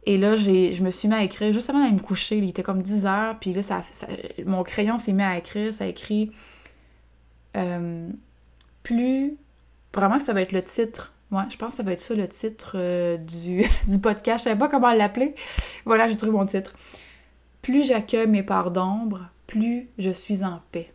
Et 0.04 0.16
là, 0.16 0.36
je 0.36 0.80
me 0.82 0.90
suis 0.92 1.08
mis 1.08 1.14
à 1.14 1.24
écrire 1.24 1.52
juste 1.52 1.68
avant 1.68 1.80
d'aller 1.80 1.92
me 1.92 1.98
coucher. 2.00 2.38
Il 2.38 2.48
était 2.48 2.62
comme 2.62 2.80
10 2.80 3.06
heures, 3.06 3.36
puis 3.40 3.52
là, 3.52 3.64
ça, 3.64 3.80
mon 4.46 4.62
crayon 4.62 4.98
s'est 4.98 5.12
mis 5.12 5.24
à 5.24 5.36
écrire. 5.36 5.74
Ça 5.74 5.86
écrit 5.86 6.30
euh, 7.56 8.08
plus... 8.86 9.36
Vraiment, 9.92 10.18
ça 10.18 10.32
va 10.34 10.42
être 10.42 10.52
le 10.52 10.62
titre. 10.62 11.12
Ouais, 11.32 11.42
je 11.50 11.56
pense 11.56 11.70
que 11.70 11.76
ça 11.76 11.82
va 11.82 11.92
être 11.92 12.00
ça 12.00 12.14
le 12.14 12.28
titre 12.28 12.72
euh, 12.76 13.16
du, 13.16 13.64
du 13.88 13.98
podcast. 13.98 14.40
Je 14.40 14.44
savais 14.44 14.58
pas 14.58 14.68
comment 14.68 14.92
l'appeler. 14.92 15.34
Voilà, 15.84 16.06
j'ai 16.06 16.16
trouvé 16.16 16.32
mon 16.32 16.46
titre. 16.46 16.74
Plus 17.62 17.88
j'accueille 17.88 18.28
mes 18.28 18.44
parts 18.44 18.70
d'ombre, 18.70 19.28
plus 19.48 19.88
je 19.98 20.10
suis 20.10 20.44
en 20.44 20.60
paix. 20.70 20.92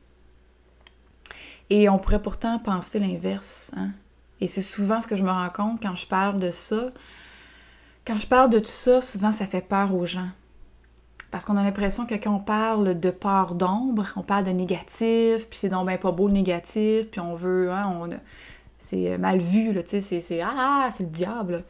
Et 1.69 1.89
on 1.89 1.98
pourrait 1.98 2.21
pourtant 2.21 2.60
penser 2.60 3.00
l'inverse. 3.00 3.71
Hein? 3.75 3.91
Et 4.39 4.48
c'est 4.48 4.62
souvent 4.62 5.01
ce 5.01 5.07
que 5.07 5.17
je 5.17 5.24
me 5.24 5.29
rends 5.29 5.50
compte 5.50 5.81
quand 5.81 5.95
je 5.95 6.05
parle 6.07 6.39
de 6.39 6.51
ça. 6.51 6.91
Quand 8.05 8.17
je 8.17 8.27
parle 8.27 8.50
de 8.51 8.60
tout 8.60 8.65
ça, 8.67 9.01
souvent 9.01 9.33
ça 9.33 9.45
fait 9.45 9.67
peur 9.67 9.93
aux 9.93 10.05
gens. 10.05 10.29
Parce 11.31 11.45
qu'on 11.45 11.55
a 11.55 11.63
l'impression 11.63 12.05
que 12.05 12.15
quand 12.15 12.35
on 12.35 12.39
parle 12.39 13.00
de 13.00 13.09
part 13.09 13.55
d'ombre, 13.55 14.07
on 14.17 14.21
parle 14.21 14.43
de 14.43 14.51
négatif, 14.51 15.50
puis 15.50 15.57
c'est 15.59 15.69
donc 15.69 15.88
ben 15.88 15.97
pas 15.97 16.11
beau 16.11 16.27
le 16.27 16.33
négatif, 16.33 17.09
puis 17.09 17.21
on 17.21 17.35
veut, 17.35 17.71
hein, 17.71 17.89
on, 18.01 18.09
c'est 18.77 19.17
mal 19.17 19.39
vu, 19.39 19.71
là, 19.71 19.83
tu 19.83 20.01
sais, 20.01 20.21
c'est, 20.21 20.41
ah, 20.41 20.89
c'est 20.91 21.03
le 21.03 21.09
diable. 21.09 21.63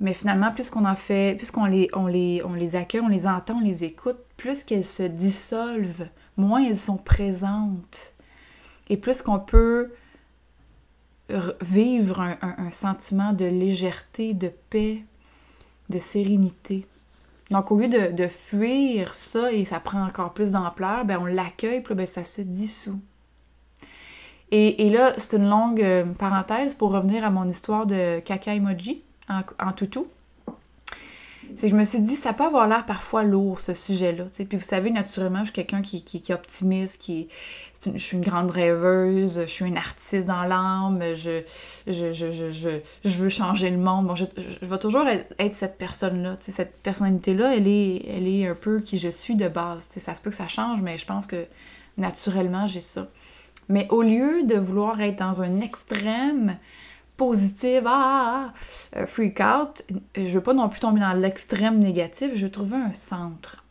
Mais 0.00 0.12
finalement, 0.12 0.50
plus 0.50 0.70
qu'on 0.70 0.84
en 0.86 0.96
fait, 0.96 1.36
plus 1.36 1.50
qu'on 1.50 1.66
les, 1.66 1.88
on 1.92 2.06
les, 2.06 2.42
on 2.44 2.54
les 2.54 2.74
accueille, 2.74 3.02
on 3.02 3.08
les 3.08 3.26
entend, 3.26 3.58
on 3.58 3.60
les 3.60 3.84
écoute, 3.84 4.18
plus 4.36 4.64
qu'elles 4.64 4.84
se 4.84 5.04
dissolvent, 5.04 6.08
moins 6.36 6.64
elles 6.64 6.78
sont 6.78 6.96
présentes. 6.96 8.12
Et 8.88 8.96
plus 8.96 9.22
qu'on 9.22 9.38
peut 9.38 9.92
vivre 11.62 12.20
un, 12.20 12.70
sentiment 12.70 13.32
de 13.32 13.44
légèreté, 13.44 14.34
de 14.34 14.52
paix, 14.70 15.04
de 15.88 15.98
sérénité. 15.98 16.86
Donc, 17.54 17.70
au 17.70 17.76
lieu 17.78 17.86
de, 17.88 18.26
fuir 18.26 19.14
ça 19.14 19.52
et 19.52 19.64
ça 19.64 19.78
prend 19.78 20.04
encore 20.04 20.32
plus 20.32 20.50
d'ampleur, 20.52 21.04
ben 21.04 21.18
on 21.20 21.24
l'accueille, 21.24 21.82
puis 21.82 21.94
ben, 21.94 22.04
ça 22.04 22.24
se 22.24 22.40
dissout. 22.40 22.98
Et, 24.50 24.90
là, 24.90 25.12
c'est 25.18 25.36
une 25.36 25.48
longue 25.48 25.80
euh, 25.80 26.04
parenthèse 26.04 26.74
pour 26.74 26.90
revenir 26.90 27.24
à 27.24 27.30
mon 27.30 27.48
histoire 27.48 27.86
de 27.86 28.18
caca 28.18 28.54
emoji 28.54 29.02
en, 29.28 29.42
en 29.64 29.70
toutou 29.70 30.08
c'est 31.56 31.66
que 31.66 31.68
je 31.68 31.76
me 31.76 31.84
suis 31.84 32.00
dit, 32.00 32.16
ça 32.16 32.32
peut 32.32 32.44
avoir 32.44 32.66
l'air 32.66 32.84
parfois 32.84 33.22
lourd, 33.22 33.60
ce 33.60 33.74
sujet-là. 33.74 34.24
Puis 34.32 34.56
vous 34.56 34.64
savez, 34.64 34.90
naturellement, 34.90 35.40
je 35.40 35.44
suis 35.44 35.52
quelqu'un 35.52 35.82
qui, 35.82 36.02
qui, 36.02 36.16
est 36.16 36.34
optimiste, 36.34 37.00
qui 37.00 37.28
je 37.86 37.98
suis 37.98 38.16
une 38.16 38.24
grande 38.24 38.50
rêveuse, 38.50 39.40
je 39.42 39.46
suis 39.46 39.66
une 39.66 39.76
artiste 39.76 40.26
dans 40.26 40.44
l'âme, 40.44 41.02
je 41.14 41.42
je, 41.86 42.12
je, 42.12 42.30
je, 42.30 42.80
je, 43.04 43.18
veux 43.18 43.28
changer 43.28 43.70
le 43.70 43.76
monde. 43.76 44.06
Bon, 44.06 44.14
je, 44.14 44.24
vais 44.62 44.78
toujours 44.78 45.06
être, 45.06 45.54
cette 45.54 45.76
personne-là. 45.76 46.36
Cette 46.40 46.76
personnalité-là, 46.82 47.54
elle 47.54 47.68
est, 47.68 48.06
elle 48.08 48.26
est 48.26 48.48
un 48.48 48.54
peu 48.54 48.80
qui 48.80 48.98
je 48.98 49.08
suis 49.08 49.36
de 49.36 49.48
base. 49.48 49.86
ça 49.88 50.14
se 50.14 50.20
peut 50.20 50.30
que 50.30 50.36
ça 50.36 50.48
change, 50.48 50.80
mais 50.80 50.98
je 50.98 51.06
pense 51.06 51.26
que 51.26 51.46
naturellement, 51.98 52.66
j'ai 52.66 52.80
ça. 52.80 53.08
Mais 53.68 53.86
au 53.90 54.02
lieu 54.02 54.44
de 54.44 54.56
vouloir 54.56 55.00
être 55.00 55.18
dans 55.18 55.42
un 55.42 55.60
extrême, 55.60 56.56
positive, 57.16 57.84
ah, 57.86 57.92
ah, 57.92 58.52
ah 58.92 58.98
euh, 58.98 59.06
freak 59.06 59.40
out. 59.40 59.82
Je 60.16 60.28
veux 60.28 60.40
pas 60.40 60.54
non 60.54 60.68
plus 60.68 60.80
tomber 60.80 61.00
dans 61.00 61.12
l'extrême 61.12 61.78
négatif, 61.78 62.30
je 62.34 62.46
veux 62.46 62.50
trouver 62.50 62.76
un 62.76 62.92
centre, 62.92 63.64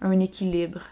un 0.00 0.18
équilibre. 0.20 0.82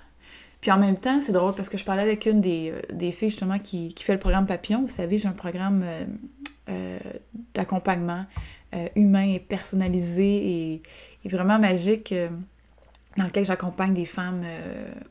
Puis 0.60 0.70
en 0.70 0.78
même 0.78 0.96
temps, 0.96 1.20
c'est 1.24 1.32
drôle 1.32 1.54
parce 1.54 1.68
que 1.68 1.78
je 1.78 1.84
parlais 1.84 2.02
avec 2.02 2.26
une 2.26 2.40
des, 2.40 2.72
euh, 2.72 3.12
filles 3.12 3.30
justement 3.30 3.58
qui, 3.58 3.94
fait 3.98 4.14
le 4.14 4.18
programme 4.18 4.46
Papillon. 4.46 4.82
Vous 4.82 4.88
savez, 4.88 5.16
j'ai 5.18 5.28
un 5.28 5.32
programme 5.32 5.84
euh, 6.68 6.98
d'accompagnement 7.54 8.26
humain 8.94 9.32
et 9.32 9.38
personnalisé 9.38 10.82
et, 11.24 11.28
vraiment 11.28 11.58
magique 11.58 12.14
dans 13.16 13.24
lequel 13.24 13.44
j'accompagne 13.44 13.94
des 13.94 14.04
femmes 14.04 14.44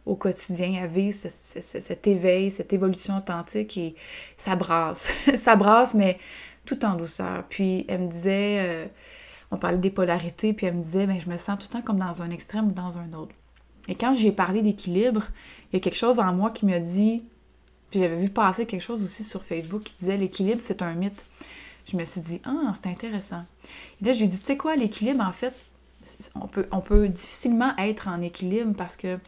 au 0.06 0.16
quotidien 0.16 0.82
à 0.84 0.88
vivre 0.88 1.18
cet 1.18 2.08
éveil, 2.08 2.52
cette 2.52 2.72
évolution 2.72 3.18
authentique 3.18 3.78
et 3.78 3.96
ça 4.38 4.56
brasse. 4.56 5.12
ça 5.36 5.56
brasse, 5.58 5.94
mais 5.94 6.20
tout 6.66 6.86
en 6.86 6.96
douceur. 6.96 7.44
Puis 7.50 7.86
elle 7.88 8.02
me 8.02 8.08
disait, 8.08 8.60
euh, 8.68 8.86
on 9.52 9.58
parlait 9.58 9.78
des 9.78 9.90
polarités, 9.90 10.54
puis 10.54 10.66
elle 10.66 10.76
me 10.76 10.82
disait, 10.82 11.08
ben, 11.08 11.20
je 11.20 11.30
me 11.30 11.38
sens 11.38 11.58
tout 11.60 11.68
le 11.70 11.74
temps 11.74 11.82
comme 11.82 12.00
dans 12.00 12.22
un 12.22 12.30
extrême 12.32 12.70
ou 12.70 12.72
dans 12.72 12.98
un 12.98 13.14
autre. 13.14 13.34
Et 13.88 13.96
quand 13.96 14.14
j'ai 14.14 14.32
parlé 14.32 14.62
d'équilibre, 14.62 15.24
il 15.72 15.76
y 15.76 15.78
a 15.78 15.80
quelque 15.80 15.98
chose 15.98 16.20
en 16.20 16.34
moi 16.34 16.50
qui 16.50 16.66
m'a 16.66 16.80
dit, 16.80 17.24
j'avais 17.92 18.18
vu 18.18 18.30
passer 18.30 18.66
quelque 18.66 18.82
chose 18.82 19.04
aussi 19.04 19.24
sur 19.24 19.44
Facebook 19.44 19.84
qui 19.84 19.96
disait 20.00 20.18
l'équilibre, 20.18 20.62
c'est 20.64 20.82
un 20.82 20.94
mythe. 20.96 21.24
Je 21.86 21.98
me 21.98 22.04
suis 22.04 22.22
dit, 22.22 22.42
ah, 22.46 22.74
c'est 22.76 22.90
intéressant. 22.90 23.44
Et 24.02 24.06
là, 24.06 24.14
je 24.14 24.20
lui 24.20 24.26
ai 24.26 24.28
dit, 24.30 24.40
tu 24.40 24.46
sais 24.46 24.58
quoi, 24.58 24.76
l'équilibre, 24.76 25.24
en 25.24 25.32
fait, 25.32 25.54
on 26.34 26.48
peut, 26.48 26.68
on 26.72 26.82
peut 26.82 27.08
difficilement 27.08 27.76
être 27.78 28.08
en 28.08 28.22
équilibre 28.22 28.74
parce 28.76 28.98
que, 28.98 29.20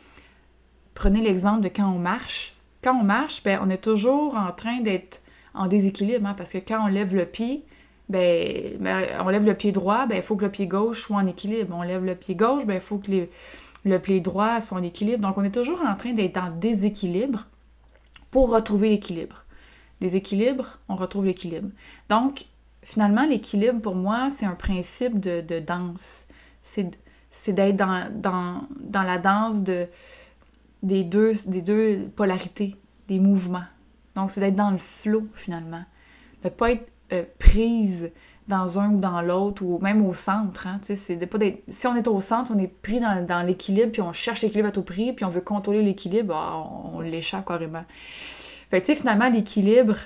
prenez 0.95 1.21
l'exemple 1.21 1.61
de 1.61 1.69
quand 1.69 1.87
on 1.87 1.99
marche. 1.99 2.55
Quand 2.83 2.99
on 2.99 3.03
marche, 3.03 3.43
ben, 3.43 3.59
on 3.61 3.69
est 3.69 3.83
toujours 3.83 4.35
en 4.35 4.51
train 4.51 4.81
d'être 4.81 5.21
en 5.57 5.67
déséquilibre, 5.67 6.27
hein, 6.27 6.33
parce 6.35 6.53
que 6.53 6.57
quand 6.59 6.83
on 6.83 6.87
lève 6.87 7.15
le 7.15 7.25
pied, 7.25 7.65
ben, 8.09 8.77
ben, 8.79 9.05
on 9.19 9.29
lève 9.29 9.45
le 9.45 9.53
pied 9.53 9.71
droit, 9.71 10.05
ben, 10.05 10.15
il 10.15 10.21
faut 10.21 10.35
que 10.35 10.45
le 10.45 10.51
pied 10.51 10.67
gauche 10.67 11.01
soit 11.01 11.17
en 11.17 11.27
équilibre. 11.27 11.75
On 11.77 11.83
lève 11.83 12.05
le 12.05 12.15
pied 12.15 12.35
gauche, 12.35 12.65
ben, 12.65 12.75
il 12.75 12.81
faut 12.81 12.97
que 12.97 13.27
le 13.83 13.99
pied 13.99 14.19
droit 14.21 14.61
soit 14.61 14.77
en 14.77 14.83
équilibre. 14.83 15.21
Donc, 15.27 15.37
on 15.37 15.43
est 15.43 15.51
toujours 15.51 15.81
en 15.81 15.95
train 15.95 16.13
d'être 16.13 16.37
en 16.37 16.51
déséquilibre 16.51 17.47
pour 18.31 18.49
retrouver 18.49 18.89
l'équilibre. 18.89 19.43
Déséquilibre, 19.99 20.77
on 20.89 20.95
retrouve 20.95 21.25
l'équilibre. 21.25 21.69
Donc, 22.09 22.45
finalement, 22.83 23.25
l'équilibre, 23.25 23.81
pour 23.81 23.95
moi, 23.95 24.29
c'est 24.29 24.45
un 24.45 24.55
principe 24.55 25.19
de, 25.19 25.59
danse. 25.59 26.27
C'est 26.61 27.53
d'être 27.53 27.75
dans, 27.75 28.09
dans, 28.11 29.03
la 29.03 29.17
danse 29.17 29.63
de, 29.63 29.87
des, 30.83 31.03
deux, 31.03 31.33
des 31.47 31.61
deux 31.61 32.09
polarités, 32.15 32.75
des 33.07 33.19
mouvements. 33.19 33.65
Donc, 34.17 34.31
c'est 34.31 34.39
d'être 34.41 34.55
dans 34.55 34.71
le 34.71 34.79
flot, 34.79 35.27
finalement. 35.35 35.83
De 36.43 36.49
ne 36.49 36.49
pas 36.49 36.71
être 36.71 36.91
euh, 37.13 37.23
prise 37.37 38.11
dans 38.47 38.79
un 38.79 38.93
ou 38.93 38.99
dans 38.99 39.21
l'autre, 39.21 39.61
ou 39.63 39.77
même 39.77 40.03
au 40.03 40.15
centre. 40.15 40.65
Hein, 40.65 40.79
c'est 40.81 41.23
pas 41.27 41.37
Si 41.67 41.85
on 41.85 41.95
est 41.95 42.07
au 42.07 42.19
centre, 42.19 42.51
on 42.53 42.57
est 42.57 42.67
pris 42.67 42.99
dans, 42.99 43.45
l'équilibre, 43.45 43.91
puis 43.91 44.01
on 44.01 44.13
cherche 44.13 44.41
l'équilibre 44.41 44.69
à 44.69 44.71
tout 44.71 44.81
prix, 44.81 45.13
puis 45.13 45.23
on 45.23 45.29
veut 45.29 45.41
contrôler 45.41 45.83
l'équilibre, 45.83 46.33
ah, 46.35 46.67
on, 46.95 46.99
l'échappe 46.99 47.45
carrément. 47.45 47.83
Fait 48.71 48.81
tu 48.81 48.87
sais, 48.87 48.95
finalement, 48.95 49.29
l'équilibre, 49.29 49.97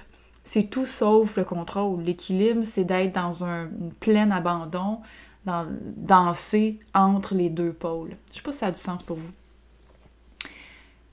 c'est 0.44 0.64
tout 0.64 0.86
sauf 0.86 1.38
le 1.38 1.46
contrôle. 1.46 2.02
L'équilibre, 2.02 2.64
c'est 2.64 2.84
d'être 2.84 3.16
dans 3.16 3.46
un 3.46 3.70
plein 4.02 4.30
abandon, 4.32 5.00
dans, 5.46 5.66
danser 5.96 6.80
entre 6.94 7.34
les 7.34 7.50
deux 7.50 7.72
pôles. 7.72 8.18
Je 8.32 8.38
sais 8.38 8.44
pas 8.44 8.52
si 8.52 8.58
ça 8.58 8.66
a 8.68 8.72
du 8.72 8.80
sens 8.80 9.02
pour 9.04 9.16
vous. 9.16 9.32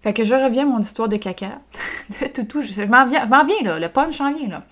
Fait 0.02 0.12
que 0.12 0.24
je 0.24 0.34
reviens 0.34 0.62
à 0.62 0.66
mon 0.66 0.78
histoire 0.78 1.08
de 1.08 1.16
caca, 1.16 1.60
de 2.20 2.28
toutou. 2.28 2.62
Je, 2.62 2.72
je 2.72 2.82
m'en 2.82 3.06
viens, 3.08 3.62
là, 3.62 3.78
le 3.78 3.88
punch 3.88 4.20
en 4.20 4.32
vient 4.32 4.48
là. 4.48 4.64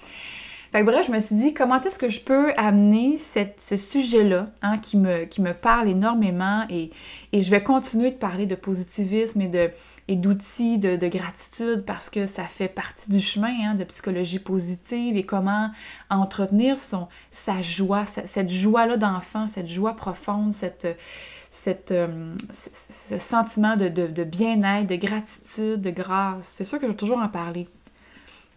Fait 0.73 0.81
que 0.81 0.85
bref, 0.85 1.07
je 1.07 1.13
me 1.13 1.21
suis 1.21 1.37
dit, 1.37 1.55
comment 1.55 1.81
est-ce 1.81 1.99
que 1.99 2.11
je 2.11 2.21
peux 2.21 2.53
amener 2.57 3.19
ce 3.19 3.77
sujet-là, 3.77 4.49
hein, 4.63 4.79
qui, 4.79 4.97
me, 4.97 5.25
qui 5.25 5.41
me 5.41 5.53
parle 5.53 5.89
énormément, 5.89 6.65
et, 6.71 6.91
et, 7.33 7.41
je 7.41 7.51
vais 7.51 7.63
continuer 7.63 8.11
de 8.11 8.17
parler 8.17 8.47
de 8.47 8.57
positivisme 8.57 9.41
et 9.41 9.49
de 9.49 9.71
et 10.09 10.17
d'outils 10.17 10.79
de, 10.79 10.97
de, 10.97 11.09
gratitude 11.09 11.85
parce 11.85 12.11
que 12.11 12.27
ça 12.27 12.45
fait 12.45 12.69
partie 12.69 13.11
du 13.11 13.21
chemin 13.21 13.71
hein, 13.71 13.75
de 13.75 13.85
psychologie 13.85 14.39
positive 14.39 15.17
et 15.17 15.25
comment 15.25 15.71
entretenir 16.11 16.79
son, 16.79 17.09
sa 17.31 17.61
joie, 17.61 18.07
cette 18.07 18.51
joie-là 18.51 18.97
d'enfant, 18.97 19.49
cette 19.49 19.67
joie 19.67 19.95
profonde, 19.95 20.53
cette, 20.53 20.87
cette, 21.51 21.91
euh, 21.91 22.35
ce 22.51 23.19
sentiment 23.19 23.77
de, 23.77 23.89
de, 23.89 24.25
bien-être, 24.25 24.87
de 24.87 24.97
gratitude, 24.97 25.81
de 25.81 25.91
grâce. 25.91 26.55
C'est 26.57 26.65
sûr 26.65 26.79
que 26.79 26.87
je 26.87 26.93
vais 26.93 26.97
toujours 26.97 27.19
en 27.19 27.29
parler. 27.29 27.69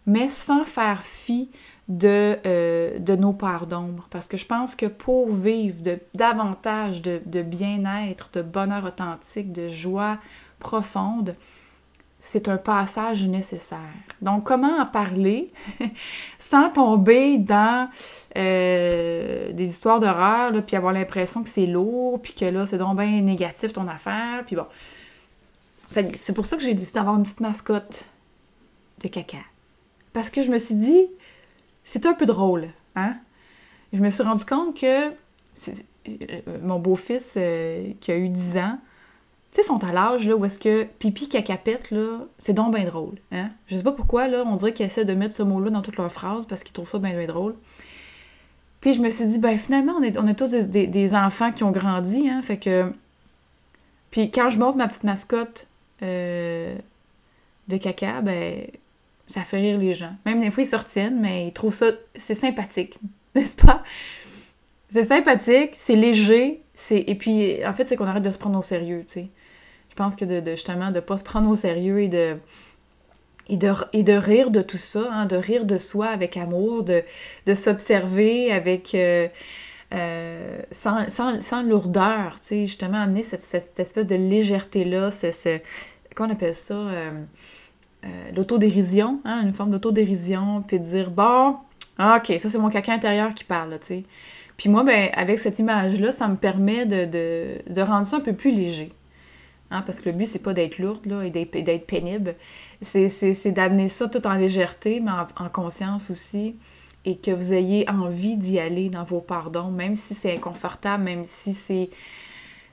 Mais 0.06 0.28
sans 0.28 0.64
faire 0.64 1.02
fi 1.02 1.50
de, 1.88 2.38
euh, 2.46 2.98
de 3.00 3.16
nos 3.16 3.32
parts 3.32 3.66
d'ombre. 3.66 4.06
Parce 4.10 4.28
que 4.28 4.36
je 4.36 4.46
pense 4.46 4.76
que 4.76 4.86
pour 4.86 5.32
vivre 5.32 5.82
de, 5.82 5.98
davantage 6.14 7.02
de, 7.02 7.20
de 7.26 7.42
bien-être, 7.42 8.30
de 8.32 8.42
bonheur 8.42 8.84
authentique, 8.84 9.52
de 9.52 9.68
joie 9.68 10.18
profonde, 10.60 11.34
c'est 12.20 12.48
un 12.48 12.58
passage 12.58 13.26
nécessaire. 13.26 13.78
Donc, 14.20 14.44
comment 14.44 14.78
en 14.78 14.86
parler 14.86 15.50
sans 16.38 16.70
tomber 16.70 17.38
dans 17.38 17.88
euh, 18.36 19.52
des 19.52 19.68
histoires 19.68 20.00
d'horreur, 20.00 20.52
puis 20.64 20.76
avoir 20.76 20.92
l'impression 20.92 21.42
que 21.42 21.48
c'est 21.48 21.66
lourd, 21.66 22.20
puis 22.20 22.34
que 22.34 22.44
là, 22.44 22.66
c'est 22.66 22.78
donc 22.78 22.98
bien 22.98 23.22
négatif 23.22 23.72
ton 23.72 23.88
affaire, 23.88 24.44
puis 24.46 24.56
bon. 24.56 24.66
c'est 26.14 26.34
pour 26.34 26.46
ça 26.46 26.56
que 26.56 26.62
j'ai 26.62 26.74
décidé 26.74 26.98
d'avoir 26.98 27.16
une 27.16 27.22
petite 27.22 27.40
mascotte 27.40 28.06
de 29.02 29.08
caca. 29.08 29.38
Parce 30.12 30.28
que 30.28 30.42
je 30.42 30.50
me 30.50 30.58
suis 30.58 30.74
dit, 30.74 31.06
c'est 31.84 32.04
un 32.06 32.14
peu 32.14 32.26
drôle, 32.26 32.68
hein? 32.96 33.16
Je 33.92 33.98
me 33.98 34.10
suis 34.10 34.22
rendu 34.22 34.44
compte 34.44 34.78
que 34.78 35.08
euh, 35.08 36.40
mon 36.62 36.78
beau-fils, 36.78 37.34
euh, 37.36 37.92
qui 38.00 38.12
a 38.12 38.16
eu 38.16 38.28
10 38.28 38.56
ans, 38.58 38.78
tu 39.52 39.56
sais, 39.56 39.66
sont 39.66 39.82
à 39.82 39.92
l'âge 39.92 40.28
là, 40.28 40.36
où 40.36 40.44
est-ce 40.44 40.60
que 40.60 40.84
pipi 40.84 41.28
cacapette, 41.28 41.90
là, 41.90 42.20
c'est 42.38 42.52
donc 42.52 42.74
bien 42.74 42.84
drôle. 42.84 43.16
Hein? 43.32 43.50
Je 43.66 43.76
sais 43.76 43.82
pas 43.82 43.90
pourquoi, 43.90 44.28
là, 44.28 44.44
on 44.46 44.54
dirait 44.54 44.72
qu'ils 44.72 44.86
essaient 44.86 45.04
de 45.04 45.14
mettre 45.14 45.34
ce 45.34 45.42
mot-là 45.42 45.70
dans 45.70 45.82
toutes 45.82 45.96
leurs 45.96 46.12
phrases 46.12 46.46
parce 46.46 46.62
qu'ils 46.62 46.72
trouvent 46.72 46.88
ça 46.88 47.00
bien, 47.00 47.26
drôle. 47.26 47.56
Puis 48.80 48.94
je 48.94 49.00
me 49.00 49.10
suis 49.10 49.26
dit, 49.26 49.40
ben 49.40 49.58
finalement, 49.58 49.94
on 49.98 50.02
est, 50.02 50.34
tous 50.34 50.50
des, 50.50 51.14
enfants 51.14 51.50
qui 51.50 51.64
ont 51.64 51.72
grandi, 51.72 52.28
hein, 52.28 52.42
fait 52.42 52.58
que... 52.58 52.92
Puis 54.12 54.30
quand 54.30 54.50
je 54.50 54.58
montre 54.58 54.76
ma 54.76 54.86
petite 54.88 55.04
mascotte 55.04 55.66
euh, 56.02 56.76
de 57.68 57.76
caca, 57.76 58.20
ben 58.20 58.66
Ça 59.26 59.42
fait 59.42 59.58
rire 59.58 59.78
les 59.78 59.94
gens. 59.94 60.12
Même 60.26 60.40
des 60.40 60.50
fois, 60.52 60.62
ils 60.62 60.68
se 60.68 60.76
retiennent, 60.76 61.20
mais 61.20 61.48
ils 61.48 61.52
trouvent 61.52 61.74
ça... 61.74 61.90
C'est 62.14 62.34
sympathique, 62.36 62.98
n'est-ce 63.34 63.56
pas? 63.56 63.82
C'est 64.88 65.04
sympathique, 65.04 65.72
c'est 65.76 65.96
léger, 65.96 66.62
c'est... 66.72 67.00
Et 67.00 67.16
puis, 67.16 67.66
en 67.66 67.74
fait, 67.74 67.86
c'est 67.86 67.96
qu'on 67.96 68.06
arrête 68.06 68.22
de 68.22 68.32
se 68.32 68.38
prendre 68.38 68.58
au 68.58 68.62
sérieux, 68.62 69.04
tu 69.06 69.14
sais. 69.14 69.28
Je 69.90 69.94
pense 69.94 70.16
que 70.16 70.24
de, 70.24 70.50
justement, 70.52 70.90
de 70.90 71.00
pas 71.00 71.18
se 71.18 71.24
prendre 71.24 71.50
au 71.50 71.56
sérieux 71.56 72.00
et 72.00 72.08
de... 72.08 72.36
Et 73.52 73.56
de, 73.56 73.72
et 73.92 74.04
de 74.04 74.12
rire 74.12 74.52
de 74.52 74.62
tout 74.62 74.76
ça, 74.76 75.08
hein, 75.10 75.26
de 75.26 75.34
rire 75.34 75.64
de 75.64 75.76
soi 75.76 76.06
avec 76.06 76.36
amour, 76.36 76.84
de, 76.84 77.02
de 77.46 77.54
s'observer 77.54 78.52
avec... 78.52 78.94
Euh, 78.94 79.26
euh, 79.92 80.60
sans, 80.70 81.08
sans, 81.08 81.40
sans, 81.40 81.62
lourdeur, 81.62 82.38
tu 82.40 82.46
sais, 82.46 82.66
justement, 82.68 82.98
amener 82.98 83.24
cette, 83.24 83.40
cette, 83.40 83.80
espèce 83.80 84.06
de 84.06 84.14
légèreté-là, 84.14 85.10
c'est, 85.10 85.64
comment 86.14 86.28
on 86.28 86.32
appelle 86.32 86.54
ça, 86.54 86.74
euh, 86.74 87.10
euh, 88.04 88.08
l'autodérision, 88.36 89.20
hein, 89.24 89.42
une 89.42 89.52
forme 89.52 89.72
d'autodérision, 89.72 90.62
puis 90.62 90.78
de 90.78 90.84
dire, 90.84 91.10
bon, 91.10 91.56
ok, 91.98 92.32
ça 92.38 92.48
c'est 92.48 92.58
mon 92.58 92.70
caca 92.70 92.92
intérieur 92.92 93.34
qui 93.34 93.42
parle, 93.42 93.78
tu 93.80 93.86
sais. 93.86 94.04
Puis 94.56 94.68
moi, 94.68 94.84
ben, 94.84 95.08
avec 95.14 95.40
cette 95.40 95.58
image-là, 95.58 96.12
ça 96.12 96.28
me 96.28 96.36
permet 96.36 96.86
de, 96.86 97.06
de, 97.06 97.72
de, 97.72 97.80
rendre 97.80 98.06
ça 98.06 98.18
un 98.18 98.20
peu 98.20 98.34
plus 98.34 98.52
léger. 98.52 98.92
Hein, 99.70 99.82
parce 99.82 100.00
que 100.00 100.10
le 100.10 100.16
but, 100.16 100.26
c'est 100.26 100.42
pas 100.42 100.52
d'être 100.52 100.78
lourde 100.78 101.06
là, 101.06 101.24
et 101.24 101.30
d'être 101.30 101.86
pénible. 101.86 102.34
C'est 102.80 103.52
d'amener 103.52 103.88
ça 103.88 104.08
tout 104.08 104.26
en 104.26 104.34
légèreté, 104.34 105.00
mais 105.00 105.12
en, 105.12 105.44
en 105.44 105.48
conscience 105.48 106.10
aussi 106.10 106.56
et 107.04 107.16
que 107.16 107.30
vous 107.30 107.52
ayez 107.52 107.88
envie 107.88 108.36
d'y 108.36 108.58
aller 108.58 108.90
dans 108.90 109.04
vos 109.04 109.20
pardons, 109.20 109.70
même 109.70 109.96
si 109.96 110.14
c'est 110.14 110.32
inconfortable, 110.34 111.04
même 111.04 111.24
si 111.24 111.54
c'est 111.54 111.90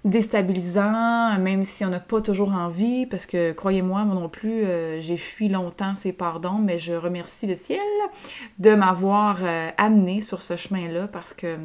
déstabilisant, 0.03 1.37
même 1.39 1.63
si 1.63 1.83
on 1.85 1.89
n'a 1.89 1.99
pas 1.99 2.21
toujours 2.21 2.51
envie, 2.53 3.05
parce 3.05 3.25
que 3.25 3.51
croyez-moi, 3.51 4.05
moi 4.05 4.15
non 4.15 4.29
plus, 4.29 4.63
euh, 4.63 5.01
j'ai 5.01 5.17
fui 5.17 5.49
longtemps 5.49 5.95
ces 5.95 6.13
pardons, 6.13 6.59
mais 6.59 6.77
je 6.77 6.93
remercie 6.93 7.47
le 7.47 7.55
ciel 7.55 7.79
de 8.59 8.75
m'avoir 8.75 9.39
euh, 9.41 9.69
amené 9.77 10.21
sur 10.21 10.41
ce 10.41 10.55
chemin-là, 10.55 11.07
parce 11.07 11.33
que 11.33 11.57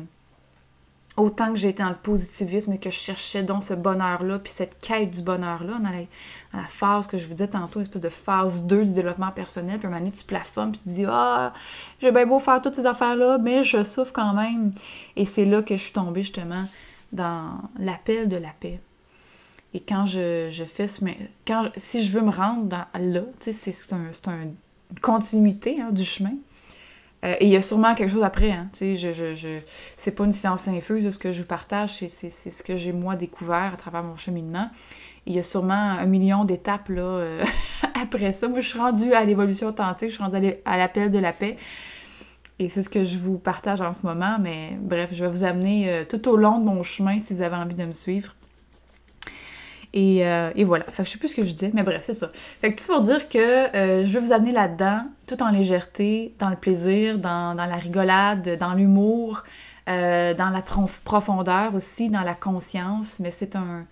autant 1.22 1.52
que 1.52 1.58
j'étais 1.58 1.82
dans 1.82 1.90
le 1.90 1.94
positivisme 1.94 2.72
et 2.72 2.78
que 2.78 2.90
je 2.90 2.96
cherchais 2.96 3.42
donc 3.42 3.62
ce 3.62 3.74
bonheur-là, 3.74 4.38
puis 4.38 4.52
cette 4.52 4.78
quête 4.80 5.10
du 5.10 5.22
bonheur-là, 5.22 5.78
dans, 5.78 5.90
la, 6.58 6.64
phase 6.64 7.06
que 7.06 7.16
je 7.16 7.26
vous 7.26 7.34
disais 7.34 7.48
tantôt, 7.48 7.78
une 7.78 7.82
espèce 7.82 8.02
de 8.02 8.08
phase 8.08 8.62
2 8.64 8.84
du 8.84 8.92
développement 8.92 9.30
personnel, 9.30 9.78
puis 9.78 9.86
à 9.86 9.88
un 9.88 9.92
moment 9.92 10.04
donné, 10.04 10.16
tu 10.16 10.24
plafonnes, 10.24 10.72
puis 10.72 10.80
tu 10.82 10.88
dis 10.88 11.04
«Ah, 11.08 11.52
j'ai 12.00 12.10
bien 12.10 12.26
beau 12.26 12.38
faire 12.38 12.60
toutes 12.60 12.74
ces 12.74 12.86
affaires-là, 12.86 13.38
mais 13.38 13.62
je 13.64 13.84
souffre 13.84 14.12
quand 14.12 14.34
même.» 14.34 14.72
Et 15.16 15.24
c'est 15.24 15.44
là 15.44 15.62
que 15.62 15.76
je 15.76 15.82
suis 15.82 15.92
tombée, 15.92 16.22
justement, 16.22 16.64
dans 17.12 17.58
l'appel 17.78 18.28
de 18.28 18.36
la 18.36 18.50
paix. 18.58 18.80
Et 19.74 19.80
quand 19.80 20.06
je, 20.06 20.50
fais 20.66 20.88
ce... 20.88 21.00
Quand, 21.46 21.70
si 21.76 22.02
je 22.02 22.18
veux 22.18 22.24
me 22.24 22.30
rendre 22.30 22.64
dans, 22.64 22.84
là, 22.98 23.22
c'est 23.40 23.92
un, 23.92 24.10
une 24.26 24.54
continuité 25.00 25.80
hein, 25.80 25.90
du 25.92 26.04
chemin, 26.04 26.34
euh, 27.24 27.34
et 27.38 27.46
il 27.46 27.52
y 27.52 27.56
a 27.56 27.62
sûrement 27.62 27.94
quelque 27.94 28.10
chose 28.10 28.24
après, 28.24 28.50
hein. 28.50 28.68
C'est 28.72 30.10
pas 30.10 30.24
une 30.24 30.32
science 30.32 30.66
infuse, 30.66 31.08
ce 31.10 31.18
que 31.18 31.32
je 31.32 31.42
vous 31.42 31.46
partage, 31.46 31.90
c'est, 31.90 32.08
ce 32.30 32.62
que 32.62 32.74
j'ai 32.76 32.92
moi 32.92 33.14
découvert 33.16 33.72
à 33.74 33.76
travers 33.76 34.02
mon 34.02 34.16
cheminement. 34.16 34.68
il 35.26 35.34
y 35.34 35.38
a 35.38 35.42
sûrement 35.42 35.74
un 35.74 36.06
million 36.06 36.44
d'étapes, 36.44 36.90
euh, 36.90 37.44
après 38.02 38.32
ça. 38.32 38.48
Moi, 38.48 38.60
je 38.60 38.68
suis 38.68 38.78
rendue 38.78 39.12
à 39.12 39.24
l'évolution 39.24 39.68
authentique, 39.68 40.08
je 40.08 40.14
suis 40.14 40.22
rendue 40.22 40.54
à 40.64 40.76
l'appel 40.76 41.10
de 41.10 41.18
la 41.18 41.32
paix. 41.32 41.56
Et 42.58 42.68
c'est 42.68 42.82
ce 42.82 42.90
que 42.90 43.04
je 43.04 43.18
vous 43.18 43.38
partage 43.38 43.80
en 43.80 43.92
ce 43.92 44.04
moment, 44.04 44.36
mais 44.40 44.76
bref, 44.80 45.10
je 45.12 45.24
vais 45.24 45.30
vous 45.30 45.44
amener 45.44 45.90
euh, 45.90 46.04
tout 46.04 46.28
au 46.28 46.36
long 46.36 46.58
de 46.58 46.64
mon 46.64 46.82
chemin 46.82 47.18
si 47.18 47.34
vous 47.34 47.42
avez 47.42 47.56
envie 47.56 47.74
de 47.74 47.84
me 47.84 47.92
suivre. 47.92 48.34
Euh, 49.94 50.52
et, 50.54 50.64
voilà. 50.64 50.84
Fait 50.84 51.02
que 51.02 51.08
je 51.08 51.12
sais 51.12 51.18
plus 51.18 51.28
ce 51.28 51.36
que 51.36 51.44
je 51.44 51.54
dis, 51.54 51.70
mais 51.74 51.82
bref, 51.82 52.02
c'est 52.02 52.14
ça. 52.14 52.30
Fait 52.34 52.74
tout 52.74 52.86
pour 52.86 53.00
dire 53.00 53.28
que 53.28 53.38
euh, 53.76 54.04
je 54.04 54.18
vais 54.18 54.24
vous 54.24 54.32
amener 54.32 54.52
là-dedans, 54.52 55.02
tout 55.26 55.42
en 55.42 55.50
légèreté, 55.50 56.34
dans 56.38 56.50
le 56.50 56.56
plaisir, 56.56 57.18
dans, 57.18 57.54
la 57.54 57.76
rigolade, 57.76 58.56
dans 58.58 58.74
l'humour, 58.74 59.42
euh, 59.88 60.34
dans 60.34 60.50
la 60.50 60.62
profondeur 60.62 61.74
aussi, 61.74 62.08
dans 62.08 62.22
la 62.22 62.34
conscience, 62.34 63.20
mais 63.20 63.30
c'est 63.30 63.56
un, 63.56 63.86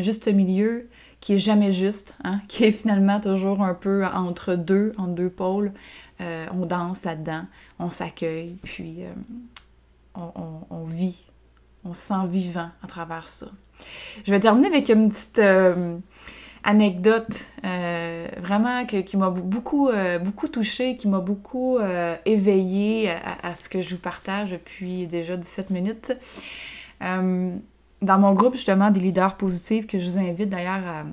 juste 0.00 0.26
milieu 0.26 0.88
qui 1.20 1.34
est 1.34 1.38
jamais 1.38 1.70
juste, 1.70 2.14
hein, 2.24 2.40
qui 2.48 2.64
est 2.64 2.72
finalement 2.72 3.20
toujours 3.20 3.62
un 3.62 3.74
peu 3.74 4.04
entre 4.04 4.54
deux, 4.54 4.92
entre 4.98 5.14
deux 5.14 5.30
pôles. 5.30 5.72
on 6.18 6.66
danse 6.66 7.04
là-dedans, 7.04 7.44
on 7.78 7.90
s'accueille, 7.90 8.56
puis 8.64 9.04
on 10.14 10.84
vit, 10.86 11.24
on 11.88 11.94
se 11.94 12.00
sent 12.00 12.26
vivant 12.28 12.70
à 12.82 12.86
travers 12.86 13.28
ça. 13.28 13.46
Je 14.24 14.30
vais 14.30 14.40
terminer 14.40 14.68
avec 14.68 14.88
une 14.88 15.10
petite 15.10 15.38
euh, 15.38 15.98
anecdote 16.64 17.52
euh, 17.64 18.26
vraiment 18.38 18.84
qui 18.86 19.16
m'a 19.16 19.30
beaucoup, 19.30 19.88
euh, 19.88 20.18
beaucoup 20.18 20.48
touchée, 20.48 20.96
qui 20.96 21.08
m'a 21.08 21.20
beaucoup 21.20 21.78
éveillée 22.24 23.10
à, 23.10 23.54
ce 23.54 23.68
que 23.68 23.80
je 23.82 23.94
vous 23.94 24.00
partage 24.00 24.52
depuis 24.52 25.06
déjà 25.06 25.36
17 25.36 25.70
minutes. 25.70 26.16
dans 27.00 28.18
mon 28.18 28.32
groupe, 28.34 28.54
justement, 28.54 28.90
des 28.90 29.00
leaders 29.00 29.36
positifs, 29.36 29.86
que 29.86 29.98
je 29.98 30.10
vous 30.10 30.18
invite 30.18 30.48
d'ailleurs 30.48 30.86
à 30.86 31.04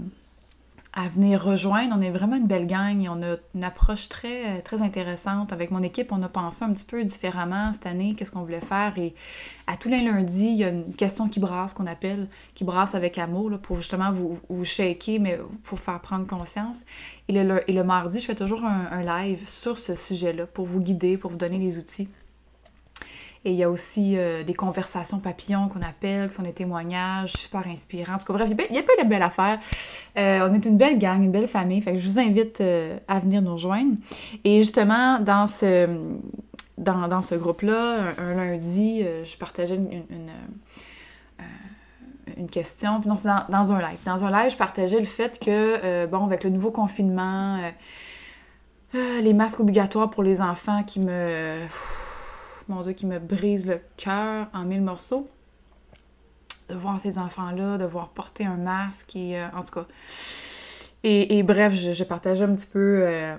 à 0.95 1.07
venir 1.09 1.43
rejoindre. 1.43 1.95
On 1.97 2.01
est 2.01 2.11
vraiment 2.11 2.35
une 2.35 2.45
belle 2.45 2.67
gang 2.67 3.01
et 3.01 3.09
on 3.09 3.21
a 3.23 3.37
une 3.55 3.63
approche 3.63 4.09
très, 4.09 4.61
très 4.61 4.81
intéressante. 4.81 5.51
Avec 5.51 5.71
mon 5.71 5.81
équipe, 5.81 6.11
on 6.11 6.21
a 6.21 6.29
pensé 6.29 6.63
un 6.63 6.71
petit 6.71 6.85
peu 6.85 7.03
différemment 7.03 7.73
cette 7.73 7.87
année, 7.87 8.13
qu'est-ce 8.15 8.31
qu'on 8.31 8.43
voulait 8.43 8.61
faire. 8.61 8.93
Et 8.97 9.15
à 9.65 9.75
tous 9.75 9.89
les 9.89 10.01
lundis, 10.01 10.51
il 10.51 10.57
y 10.57 10.63
a 10.63 10.69
une 10.69 10.93
question 10.93 11.29
qui 11.29 11.39
brasse, 11.39 11.73
qu'on 11.73 11.87
appelle, 11.87 12.27
qui 12.53 12.63
brasse 12.63 12.93
avec 12.93 13.17
amour, 13.17 13.49
là, 13.49 13.57
pour 13.57 13.77
justement 13.77 14.11
vous, 14.11 14.39
vous 14.49 14.65
shaker, 14.65 15.19
mais 15.19 15.39
pour 15.63 15.79
faire 15.79 15.99
prendre 15.99 16.27
conscience. 16.27 16.81
Et 17.27 17.33
le, 17.33 17.83
mardi, 17.83 18.19
je 18.19 18.25
fais 18.25 18.35
toujours 18.35 18.63
un 18.63 19.01
live 19.01 19.47
sur 19.47 19.77
ce 19.79 19.95
sujet-là 19.95 20.45
pour 20.45 20.65
vous 20.65 20.79
guider, 20.79 21.17
pour 21.17 21.31
vous 21.31 21.37
donner 21.37 21.57
les 21.57 21.77
outils. 21.79 22.07
Et 23.45 23.51
il 23.51 23.57
y 23.57 23.63
a 23.63 23.69
aussi 23.69 24.17
euh, 24.17 24.43
des 24.43 24.53
conversations 24.53 25.19
papillons 25.19 25.67
qu'on 25.67 25.81
appelle, 25.81 26.29
qui 26.29 26.35
sont 26.35 26.43
des 26.43 26.53
témoignages 26.53 27.33
super 27.33 27.67
inspirants. 27.67 28.13
En 28.13 28.17
tout 28.17 28.25
cas, 28.25 28.33
bref, 28.33 28.49
il 28.69 28.75
y 28.75 28.79
a 28.79 28.83
plein 28.83 29.03
de 29.03 29.09
belles 29.09 29.21
affaires. 29.21 29.59
Euh, 30.17 30.47
on 30.49 30.53
est 30.53 30.65
une 30.65 30.77
belle 30.77 30.97
gang, 30.97 31.21
une 31.21 31.31
belle 31.31 31.49
famille. 31.49 31.81
Fait 31.81 31.91
que 31.91 31.99
je 31.99 32.07
vous 32.07 32.19
invite 32.19 32.61
euh, 32.61 32.97
à 33.09 33.19
venir 33.19 33.41
nous 33.41 33.53
rejoindre. 33.53 33.97
Et 34.45 34.59
justement, 34.59 35.19
dans 35.19 35.47
ce, 35.47 35.89
dans, 36.77 37.21
ce 37.21 37.35
groupe-là, 37.35 38.13
un, 38.17 38.33
lundi, 38.33 39.01
je 39.01 39.37
partageais 39.37 39.75
une, 39.75 40.03
une, 42.37 42.49
question. 42.49 43.01
Puis 43.01 43.09
non, 43.09 43.17
c'est 43.17 43.27
dans, 43.27 43.45
dans, 43.49 43.73
un 43.73 43.79
live. 43.79 43.97
Dans 44.05 44.23
un 44.23 44.31
live, 44.31 44.51
je 44.51 44.57
partageais 44.57 44.99
le 44.99 45.05
fait 45.05 45.37
que, 45.37 46.05
bon, 46.05 46.25
avec 46.25 46.45
le 46.45 46.49
nouveau 46.49 46.71
confinement, 46.71 47.59
les 48.93 49.33
masques 49.33 49.59
obligatoires 49.59 50.09
pour 50.09 50.23
les 50.23 50.39
enfants 50.39 50.83
qui 50.83 50.99
me 50.99 51.59
mon 52.67 52.81
Dieu, 52.81 52.93
qui 52.93 53.05
me 53.05 53.19
brise 53.19 53.67
le 53.67 53.79
cœur 53.97 54.47
en 54.53 54.63
mille 54.63 54.81
morceaux. 54.81 55.29
De 56.69 56.75
voir 56.75 56.97
ces 56.99 57.17
enfants-là, 57.17 57.77
de 57.77 57.85
voir 57.85 58.09
porter 58.09 58.45
un 58.45 58.55
masque 58.55 59.15
et 59.15 59.37
euh, 59.37 59.47
en 59.53 59.63
tout 59.63 59.73
cas. 59.73 59.85
Et, 61.05 61.43
bref, 61.43 61.73
je, 61.73 61.91
je, 61.91 62.03
partageais 62.05 62.45
un 62.45 62.55
petit 62.55 62.67
peu 62.67 63.01
euh, 63.03 63.35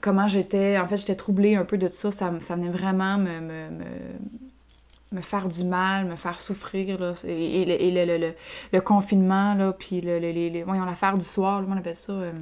comment 0.00 0.26
j'étais. 0.26 0.78
En 0.78 0.88
fait, 0.88 0.96
j'étais 0.96 1.16
troublée 1.16 1.54
un 1.54 1.66
peu 1.66 1.76
de 1.76 1.86
tout 1.86 1.94
ça. 1.94 2.12
Ça, 2.12 2.32
ça 2.40 2.56
venait 2.56 2.70
vraiment 2.70 3.18
me, 3.18 3.40
me, 3.40 3.68
me, 5.12 5.20
faire 5.20 5.48
du 5.48 5.64
mal, 5.64 6.06
me 6.06 6.16
faire 6.16 6.40
souffrir. 6.40 6.98
Là. 6.98 7.12
Et, 7.24 7.66
le, 7.66 8.16
le, 8.18 8.32
le, 8.72 8.80
confinement, 8.80 9.52
là, 9.52 9.74
puis 9.74 10.00
le, 10.00 10.18
l'affaire 10.86 11.18
du 11.18 11.26
soir, 11.26 11.62
on 11.68 11.76
appelle 11.76 11.94
ça. 11.94 12.12
Euh, 12.12 12.32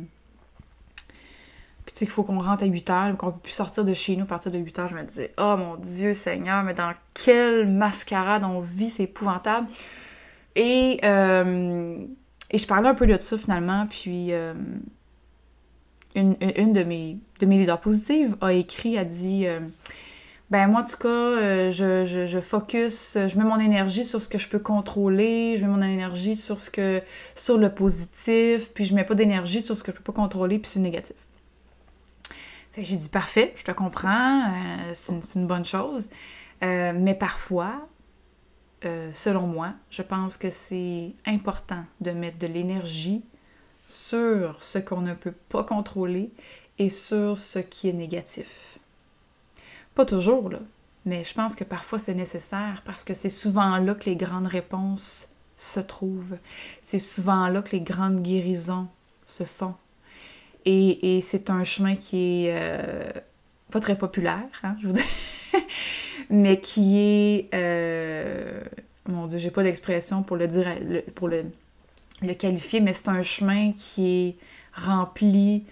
puis 1.93 1.99
tu 1.99 1.99
sais 1.99 2.05
qu'il 2.07 2.15
faut 2.15 2.23
qu'on 2.23 2.39
rentre 2.41 2.65
à 2.65 2.67
8 2.67 2.91
heures, 2.91 3.17
qu'on 3.19 3.33
peut 3.33 3.41
plus 3.43 3.53
sortir 3.53 3.85
de 3.85 3.93
chez 3.93 4.17
nous 4.17 4.23
à 4.23 4.27
partir 4.27 4.51
de 4.51 4.57
8 4.57 4.79
heures. 4.79 4.89
Je 4.89 4.95
me 4.95 5.03
disais, 5.03 5.35
oh 5.37 5.57
mon 5.59 5.77
Dieu 5.77 6.15
Seigneur, 6.15 6.63
mais 6.63 6.73
dans 6.73 6.95
quelle 7.13 7.69
mascarade 7.69 8.45
on 8.45 8.61
vit, 8.61 8.89
c'est 8.89 9.03
épouvantable. 9.03 9.69
Et, 10.57 11.01
euh, 11.05 11.99
et 12.51 12.57
je 12.57 12.67
parlais 12.67 12.89
un 12.89 12.95
peu 12.95 13.07
de 13.07 13.19
ça 13.19 13.37
finalement, 13.37 13.87
puis 13.91 14.33
euh, 14.33 14.55
une, 16.15 16.35
une, 16.57 16.73
de, 16.73 16.83
mes, 16.83 17.19
de 17.41 17.47
mes 17.47 17.59
leaders 17.59 17.81
positives 17.81 18.37
a 18.41 18.55
écrit, 18.55 18.97
a 18.97 19.05
dit 19.05 19.47
euh, 19.47 19.61
Ben 20.51 20.69
moi 20.69 20.81
en 20.81 20.85
tout 20.85 20.97
cas, 20.97 21.71
je, 21.71 22.07
je, 22.07 22.25
je, 22.25 22.41
focus, 22.41 23.19
je 23.19 23.37
mets 23.37 23.45
mon 23.45 23.59
énergie 23.59 24.07
sur 24.07 24.23
ce 24.23 24.31
que 24.31 24.39
je 24.39 24.49
peux 24.49 24.59
contrôler, 24.59 25.59
je 25.59 25.67
mets 25.67 25.71
mon 25.71 25.83
énergie 25.83 26.37
sur 26.37 26.59
ce 26.59 26.71
que 26.71 27.03
sur 27.35 27.59
le 27.59 27.69
positif, 27.69 28.71
puis 28.73 28.87
je 28.87 28.95
mets 28.95 29.05
pas 29.05 29.15
d'énergie 29.15 29.61
sur 29.61 29.77
ce 29.77 29.83
que 29.83 29.93
je 29.93 29.99
peux 29.99 30.11
pas 30.11 30.19
contrôler, 30.19 30.59
puis 30.59 30.71
sur 30.71 30.81
le 30.81 30.87
j'ai 32.77 32.97
dit 32.97 33.09
parfait, 33.09 33.53
je 33.57 33.65
te 33.65 33.71
comprends, 33.71 34.51
euh, 34.51 34.93
c'est 34.95 35.35
une, 35.35 35.47
bonne 35.47 35.65
chose. 35.65 36.09
Euh, 36.63 36.93
mais 36.95 37.15
parfois, 37.15 37.87
euh, 38.85 39.11
selon 39.13 39.47
moi, 39.47 39.75
je 39.91 40.03
pense 40.03 40.37
que 40.37 40.51
c'est 40.51 41.13
important 41.27 41.85
de 42.01 42.13
mettre 42.13 42.39
de 42.39 42.47
l'énergie 42.47 43.23
sur 43.89 44.63
ce 44.63 44.79
qu'on 44.79 45.03
ne 45.03 45.15
peut 45.15 45.35
pas 45.49 45.65
contrôler 45.65 46.31
et 46.79 46.89
sur 46.89 47.37
ce 47.37 47.59
qui 47.59 47.89
est 47.89 47.93
négatif. 47.93 48.79
Pas 49.95 50.07
toujours, 50.07 50.51
mais 51.05 51.25
je 51.25 51.35
pense 51.35 51.55
que 51.55 51.65
parfois 51.65 51.99
c'est 51.99 52.15
nécessaire 52.15 52.83
parce 52.87 53.05
que 53.05 53.13
c'est 53.13 53.29
souvent 53.29 53.77
là 53.77 53.95
que 53.95 54.09
les 54.09 54.17
grandes 54.17 54.47
réponses 54.47 55.29
se 55.59 55.81
trouvent. 55.81 56.39
C'est 56.81 56.99
souvent 56.99 57.49
là 57.49 57.61
que 57.61 57.73
les 57.73 57.83
grandes 57.83 58.23
guérisons 58.23 58.89
se 59.27 59.45
font. 59.45 59.75
Et, 60.65 61.21
c'est 61.23 61.51
un 61.51 61.65
chemin 61.65 61.97
qui 61.97 62.47
est 62.47 62.55
euh, 62.55 63.11
pas 63.71 63.81
très 63.81 63.97
populaire, 63.97 64.43
hein, 64.63 64.77
je 64.81 64.89
vous 64.89 64.95
mais 66.31 66.61
qui 66.61 66.99
est... 66.99 67.49
Euh, 67.55 68.61
mon 69.09 69.27
Dieu, 69.27 69.39
j'ai 69.39 69.51
pas 69.51 69.63
d'expression 69.63 70.23
pour 70.23 70.37
le 70.37 70.47
dire, 70.47 70.67
pour 71.15 71.29
le, 71.29 71.45
qualifier, 72.39 72.81
mais 72.81 72.95
c'est 72.95 73.09
un 73.09 73.23
chemin 73.23 73.73
qui 73.73 74.29
est 74.29 74.37
rempli 74.73 75.65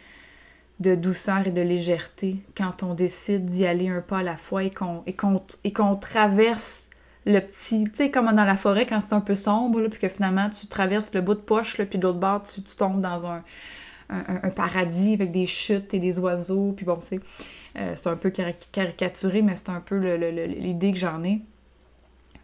de 0.80 0.94
douceur 0.94 1.46
et 1.46 1.50
de 1.50 1.60
légèreté. 1.60 2.38
Quand 2.56 2.82
on 2.82 2.94
décide 2.94 3.46
d'y 3.46 3.66
aller 3.66 3.88
un 3.88 4.00
pas 4.00 4.18
à 4.18 4.22
la 4.22 4.36
fois 4.36 4.64
et 4.64 4.70
qu'on 4.70 5.04
et 5.06 5.72
qu'on 5.72 5.96
traverse 5.96 6.88
le 7.26 7.40
petit, 7.40 7.84
tu 7.84 7.90
sais, 7.94 8.10
comme 8.10 8.26
dans 8.32 8.44
la 8.44 8.56
forêt 8.56 8.86
quand 8.86 9.00
c'est 9.00 9.12
un 9.12 9.20
peu 9.20 9.34
sombre, 9.34 9.86
puis 9.88 10.00
que 10.00 10.08
finalement 10.08 10.48
tu 10.48 10.66
traverses 10.66 11.12
le 11.12 11.20
bout 11.20 11.34
de 11.34 11.40
poche, 11.40 11.78
là, 11.78 11.86
puis 11.86 11.98
de 11.98 12.10
bord, 12.10 12.42
tu, 12.42 12.62
tombes 12.62 13.00
dans 13.00 13.26
un, 13.26 13.42
un, 14.10 14.50
paradis 14.50 15.14
avec 15.14 15.30
des 15.30 15.46
chutes 15.46 15.94
et 15.94 15.98
des 15.98 16.18
oiseaux, 16.18 16.72
puis 16.76 16.84
bon, 16.84 16.98
c'est 17.00 17.20
euh, 17.78 17.92
c'est 17.94 18.08
un 18.08 18.16
peu 18.16 18.30
caricaturé, 18.30 19.42
mais 19.42 19.56
c'est 19.56 19.70
un 19.70 19.80
peu 19.80 19.96
l'idée 19.96 20.92
que 20.92 20.98
j'en 20.98 21.22
ai. 21.22 21.40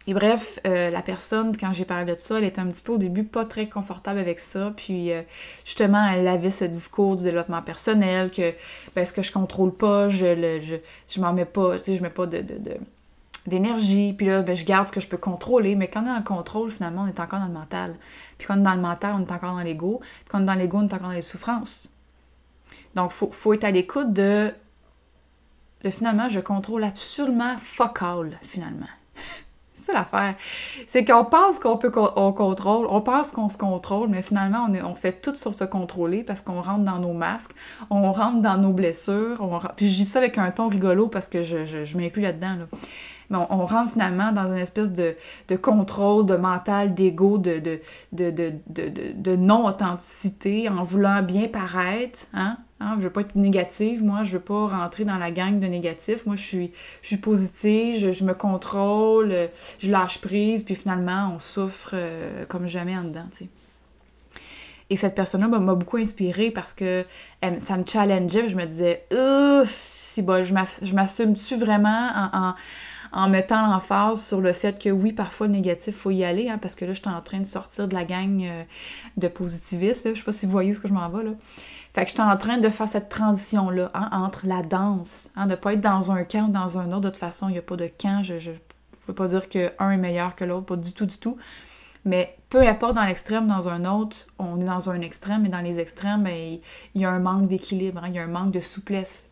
Et 0.09 0.13
bref, 0.13 0.57
euh, 0.65 0.89
la 0.89 1.01
personne, 1.01 1.55
quand 1.57 1.73
j'ai 1.73 1.83
parlé 1.83 2.05
de 2.05 2.17
ça, 2.17 2.37
elle 2.37 2.45
était 2.45 2.61
un 2.61 2.67
petit 2.67 2.81
peu 2.81 2.93
au 2.93 2.97
début 2.97 3.25
pas 3.25 3.43
très 3.43 3.67
confortable 3.67 4.19
avec 4.19 4.39
ça. 4.39 4.71
Puis 4.75 5.11
euh, 5.11 5.21
justement, 5.65 6.07
elle 6.09 6.25
avait 6.29 6.51
ce 6.51 6.63
discours 6.63 7.17
du 7.17 7.25
développement 7.25 7.61
personnel 7.61 8.31
que 8.31 8.53
ben, 8.95 9.05
ce 9.05 9.11
que 9.11 9.21
je 9.21 9.33
contrôle 9.33 9.73
pas, 9.73 10.07
je 10.07 10.25
le 10.27 10.61
je, 10.61 10.75
je 11.09 11.19
m'en 11.19 11.33
mets 11.33 11.43
pas, 11.43 11.77
tu 11.79 11.85
sais, 11.85 11.95
je 11.97 12.01
mets 12.01 12.09
pas 12.09 12.25
de, 12.25 12.41
d'énergie, 13.47 14.13
puis 14.13 14.27
là, 14.27 14.43
ben, 14.43 14.55
je 14.55 14.65
garde 14.65 14.87
ce 14.87 14.91
que 14.91 14.99
je 14.99 15.07
peux 15.07 15.17
contrôler, 15.17 15.75
mais 15.75 15.87
quand 15.87 16.01
on 16.01 16.05
est 16.05 16.09
dans 16.09 16.17
le 16.17 16.23
contrôle, 16.23 16.69
finalement, 16.69 17.03
on 17.03 17.07
est 17.07 17.19
encore 17.19 17.39
dans 17.39 17.47
le 17.47 17.53
mental. 17.53 17.95
Puis 18.37 18.47
quand 18.47 18.55
on 18.55 18.59
est 18.59 18.63
dans 18.63 18.75
le 18.75 18.81
mental, 18.81 19.13
on 19.15 19.21
est 19.21 19.31
encore 19.31 19.55
dans 19.55 19.63
l'ego, 19.63 20.01
puis 20.01 20.25
quand 20.29 20.39
on 20.39 20.43
est 20.43 20.45
dans 20.45 20.53
l'ego, 20.53 20.77
on 20.77 20.81
est 20.83 20.93
encore 20.93 21.07
dans 21.07 21.13
les 21.13 21.21
souffrances. 21.21 21.89
Donc, 22.95 23.11
il 23.11 23.15
faut, 23.15 23.31
faut, 23.31 23.53
être 23.53 23.63
à 23.63 23.71
l'écoute 23.71 24.11
de, 24.11 24.51
de, 25.83 25.89
finalement, 25.89 26.27
je 26.29 26.41
contrôle 26.41 26.83
absolument 26.83 27.57
fuck 27.57 28.01
all, 28.01 28.37
finalement. 28.43 28.87
C'est 29.73 29.93
l'affaire. 29.93 30.35
C'est 30.87 31.05
qu'on 31.05 31.23
pense 31.23 31.59
qu'on 31.59 31.77
peut 31.77 31.91
on 32.15 32.33
contrôle, 32.33 32.87
on 32.89 32.99
pense 32.99 33.31
qu'on 33.31 33.47
se 33.47 33.57
contrôle, 33.57 34.09
mais 34.09 34.23
finalement, 34.23 34.65
on, 34.67 34.73
est, 34.73 34.81
on 34.81 34.95
fait 34.95 35.21
tout 35.21 35.35
sur 35.35 35.53
se 35.53 35.63
contrôler 35.63 36.23
parce 36.23 36.41
qu'on 36.41 36.61
rentre 36.61 36.83
dans 36.83 36.99
nos 36.99 37.13
masques, 37.13 37.51
on 37.89 38.11
rentre 38.11 38.41
dans 38.41 38.57
nos 38.57 38.73
blessures. 38.73 39.37
On, 39.39 39.59
puis 39.77 39.87
je 39.87 39.95
dis 39.95 40.05
ça 40.05 40.19
avec 40.19 40.37
un 40.39 40.49
ton 40.51 40.67
rigolo 40.67 41.07
parce 41.07 41.29
que 41.29 41.43
je, 41.43 41.63
je, 41.63 41.85
je 41.85 41.95
m'inclus 41.95 42.23
là-dedans. 42.23 42.55
Là 42.55 42.65
mais 43.29 43.37
on, 43.49 43.65
rentre 43.65 43.91
finalement 43.93 44.31
dans 44.31 44.47
une 44.47 44.59
espèce 44.59 44.93
de, 44.93 45.15
contrôle, 45.61 46.25
de 46.25 46.35
mental, 46.35 46.93
d'ego, 46.93 47.37
de, 47.37 47.79
non-authenticité 49.35 50.69
en 50.69 50.83
voulant 50.83 51.21
bien 51.21 51.47
paraître. 51.47 52.27
Hein? 52.33 52.57
Hein? 52.79 52.95
Je 52.97 53.03
veux 53.03 53.09
pas 53.09 53.21
être 53.21 53.35
négative, 53.35 54.03
moi, 54.03 54.23
je 54.23 54.37
veux 54.37 54.43
pas 54.43 54.67
rentrer 54.67 55.03
dans 55.03 55.17
la 55.17 55.31
gang 55.31 55.59
de 55.59 55.67
négatifs. 55.67 56.25
Moi, 56.25 56.35
je 56.35 56.43
suis, 56.43 56.71
je 57.01 57.15
positive, 57.15 58.11
je, 58.11 58.23
me 58.23 58.33
contrôle, 58.33 59.33
je 59.79 59.91
lâche 59.91 60.19
prise, 60.19 60.63
puis 60.63 60.75
finalement, 60.75 61.31
on 61.35 61.39
souffre 61.39 61.91
euh, 61.93 62.45
comme 62.45 62.67
jamais 62.67 62.95
en 62.95 63.03
dedans, 63.03 63.25
Et 64.89 64.95
cette 64.95 65.15
personne-là 65.15 65.47
m'a 65.47 65.75
beaucoup 65.75 65.97
inspirée 65.97 66.51
parce 66.51 66.73
que 66.73 67.03
ça 67.57 67.77
me 67.77 67.83
challengeait. 67.85 68.47
Je 68.47 68.55
me 68.55 68.65
disais, 68.65 69.05
si 69.65 70.21
bon, 70.21 70.43
je 70.43 70.93
m'assume-tu 70.93 71.55
vraiment 71.55 72.11
en, 72.15 72.49
en 72.49 72.55
mettant 73.29 73.67
l'emphase 73.67 74.25
sur 74.25 74.41
le 74.41 74.53
fait 74.53 74.81
que 74.81 74.89
oui, 74.89 75.13
parfois 75.13 75.47
le 75.47 75.53
négatif, 75.53 75.95
faut 75.95 76.11
y 76.11 76.23
aller, 76.23 76.49
hein, 76.49 76.57
parce 76.57 76.75
que 76.75 76.85
là, 76.85 76.93
je 76.93 76.99
suis 76.99 77.09
en 77.09 77.21
train 77.21 77.39
de 77.39 77.45
sortir 77.45 77.87
de 77.87 77.93
la 77.93 78.05
gang 78.05 78.43
euh, 78.43 78.63
de 79.17 79.27
positivistes. 79.27 80.09
Je 80.09 80.19
sais 80.19 80.23
pas 80.23 80.31
si 80.31 80.45
vous 80.45 80.51
voyez 80.51 80.73
ce 80.73 80.79
que 80.79 80.87
je 80.87 80.93
m'en 80.93 81.09
vais. 81.09 81.23
Là. 81.23 81.31
Fait 81.93 82.03
que 82.03 82.09
je 82.09 82.13
suis 82.13 82.21
en 82.21 82.37
train 82.37 82.57
de 82.57 82.69
faire 82.69 82.87
cette 82.87 83.09
transition-là 83.09 83.89
hein, 83.93 84.09
entre 84.11 84.45
la 84.45 84.61
danse, 84.61 85.29
hein, 85.35 85.45
de 85.45 85.51
ne 85.51 85.55
pas 85.55 85.73
être 85.73 85.81
dans 85.81 86.11
un 86.11 86.23
camp 86.23 86.49
ou 86.49 86.51
dans 86.51 86.77
un 86.77 86.91
autre. 86.91 87.01
De 87.01 87.09
toute 87.09 87.17
façon, 87.17 87.49
il 87.49 87.53
n'y 87.53 87.57
a 87.57 87.63
pas 87.63 87.75
de 87.75 87.87
camp. 87.87 88.23
Je 88.23 88.33
ne 88.33 88.55
veux 89.07 89.13
pas 89.15 89.27
dire 89.27 89.49
qu'un 89.49 89.91
est 89.91 89.97
meilleur 89.97 90.35
que 90.35 90.43
l'autre, 90.43 90.65
pas 90.65 90.75
du 90.75 90.91
tout, 90.91 91.05
du 91.05 91.17
tout. 91.17 91.37
Mais 92.05 92.37
peu 92.49 92.61
importe 92.61 92.95
dans 92.95 93.03
l'extrême, 93.03 93.47
dans 93.47 93.67
un 93.67 93.83
autre, 93.85 94.27
on 94.39 94.61
est 94.61 94.65
dans 94.65 94.89
un 94.89 95.01
extrême, 95.01 95.45
et 95.45 95.49
dans 95.49 95.59
les 95.59 95.79
extrêmes, 95.79 96.23
ben, 96.23 96.59
il 96.95 97.01
y 97.01 97.05
a 97.05 97.09
un 97.09 97.19
manque 97.19 97.47
d'équilibre, 97.47 98.01
il 98.07 98.13
y 98.13 98.19
a 98.19 98.23
un 98.23 98.27
manque 98.27 98.51
de 98.51 98.61
souplesse. 98.61 99.29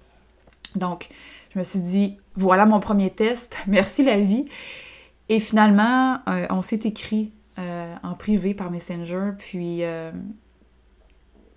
Donc, 0.76 1.10
je 1.54 1.60
me 1.60 1.64
suis 1.64 1.80
dit, 1.80 2.18
voilà 2.36 2.66
mon 2.66 2.80
premier 2.80 3.10
test, 3.10 3.58
merci 3.68 4.04
la 4.04 4.20
vie. 4.20 4.46
Et 5.30 5.40
finalement, 5.40 6.20
euh, 6.30 6.46
on 6.50 6.62
s'est 6.62 6.82
écrit 6.84 7.32
euh, 7.58 7.96
en 8.04 8.14
privé 8.14 8.54
par 8.54 8.70
Messenger, 8.70 9.32
puis 9.38 9.84
euh, 9.84 10.12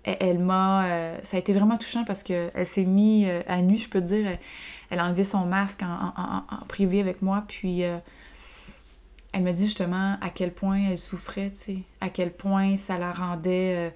elle, 0.03 0.39
m'a... 0.39 1.17
ça 1.21 1.37
a 1.37 1.39
été 1.39 1.53
vraiment 1.53 1.77
touchant 1.77 2.03
parce 2.03 2.23
qu'elle 2.23 2.65
s'est 2.65 2.85
mise 2.85 3.27
à 3.47 3.61
nu, 3.61 3.77
je 3.77 3.89
peux 3.89 4.01
dire. 4.01 4.37
Elle, 4.89 4.99
a 4.99 5.05
enlevé 5.05 5.23
son 5.23 5.45
masque 5.45 5.83
en, 5.83 6.65
privé 6.67 6.99
avec 6.99 7.21
moi, 7.21 7.43
puis 7.47 7.81
elle 7.81 9.43
m'a 9.43 9.51
dit 9.51 9.65
justement 9.65 10.17
à 10.19 10.29
quel 10.33 10.51
point 10.51 10.79
elle 10.89 10.97
souffrait, 10.97 11.51
tu 11.51 11.57
sais, 11.57 11.77
à 12.01 12.09
quel 12.09 12.31
point 12.31 12.75
ça 12.77 12.97
la 12.97 13.11
rendait... 13.11 13.93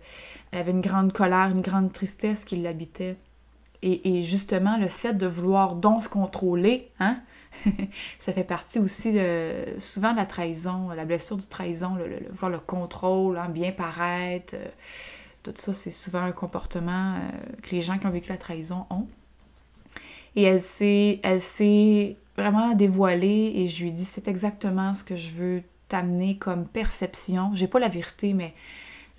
elle 0.52 0.60
avait 0.60 0.72
une 0.72 0.82
grande 0.82 1.13
colère, 1.13 1.50
une 1.50 1.62
grande 1.62 1.91
tristesse 1.91 2.46
qui 2.46 2.58
l'habitait. 2.58 3.17
Et, 3.86 4.24
justement, 4.24 4.78
le 4.78 4.88
fait 4.88 5.13
de 5.13 5.28
vouloir 5.28 5.76
donc 5.76 6.04
se 6.04 6.10
contrôler, 6.10 6.89
hein, 7.02 7.19
ça 8.19 8.32
fait 8.32 8.46
partie 8.46 8.80
aussi 8.80 9.17
souvent 9.78 10.13
de 10.13 10.17
la 10.17 10.26
trahison, 10.26 10.89
la 10.89 11.04
blessure 11.04 11.36
du 11.36 11.48
trahison, 11.48 11.96
le, 11.96 12.19
voir 12.32 12.50
le 12.50 12.60
contrôle, 12.60 13.38
hein, 13.38 13.50
bien 13.50 13.74
paraître. 13.74 14.56
Euh, 14.56 14.65
tout 15.43 15.52
ça, 15.56 15.74
c'est 15.74 15.91
souvent 15.91 16.22
un 16.22 16.32
comportement 16.32 17.15
euh, 17.15 17.19
que 17.62 17.72
les 17.72 17.82
gens 17.82 17.98
qui 17.98 18.08
ont 18.08 18.12
vécu 18.12 18.30
la 18.30 18.38
trahison 18.38 18.86
ont. 18.89 19.08
Et 20.38 20.43
elle 20.43 20.62
s'est, 20.62 21.19
elle 21.22 21.41
s'est 21.41 22.15
vraiment 22.38 22.74
dévoilée 22.74 23.52
et 23.56 23.67
je 23.67 23.84
lui 23.84 23.89
ai 23.89 23.91
dit 23.91 24.06
c'est 24.06 24.28
exactement 24.28 24.96
ce 24.96 25.04
que 25.04 25.15
je 25.15 25.32
veux 25.32 25.63
t'amener 25.89 26.38
comme 26.38 26.65
perception. 26.65 27.52
J'ai 27.54 27.67
pas 27.67 27.80
la 27.80 27.89
vérité, 27.89 28.34
mais 28.34 28.54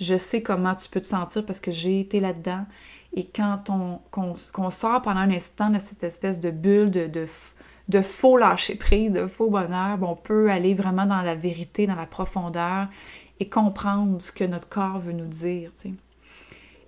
je 0.01 0.17
sais 0.17 0.43
comment 0.43 0.75
tu 0.75 0.89
peux 0.89 1.01
te 1.01 1.07
sentir 1.07 1.45
parce 1.47 1.61
que 1.61 1.71
j'ai 1.71 2.01
été 2.01 2.19
là-dedans. 2.19 2.67
Et 3.17 3.25
quand 3.25 3.71
on, 3.71 4.71
sort 4.71 5.03
pendant 5.03 5.21
un 5.21 5.31
instant 5.31 5.71
de 5.71 5.79
cette 5.79 6.03
espèce 6.03 6.41
de 6.41 6.51
bulle 6.51 6.91
de, 6.91 8.03
faux 8.03 8.37
lâcher 8.37 8.75
prise, 8.75 9.13
de 9.13 9.27
faux 9.29 9.49
bonheur, 9.49 9.99
on 10.03 10.17
peut 10.17 10.51
aller 10.51 10.75
vraiment 10.75 11.07
dans 11.07 11.23
la 11.23 11.37
vérité, 11.37 11.87
dans 11.87 11.95
la 11.95 12.07
profondeur 12.07 12.89
et 13.39 13.49
comprendre 13.49 14.21
ce 14.21 14.33
que 14.33 14.45
notre 14.45 14.69
corps 14.69 14.99
veut 14.99 15.13
nous 15.13 15.29
dire. 15.29 15.71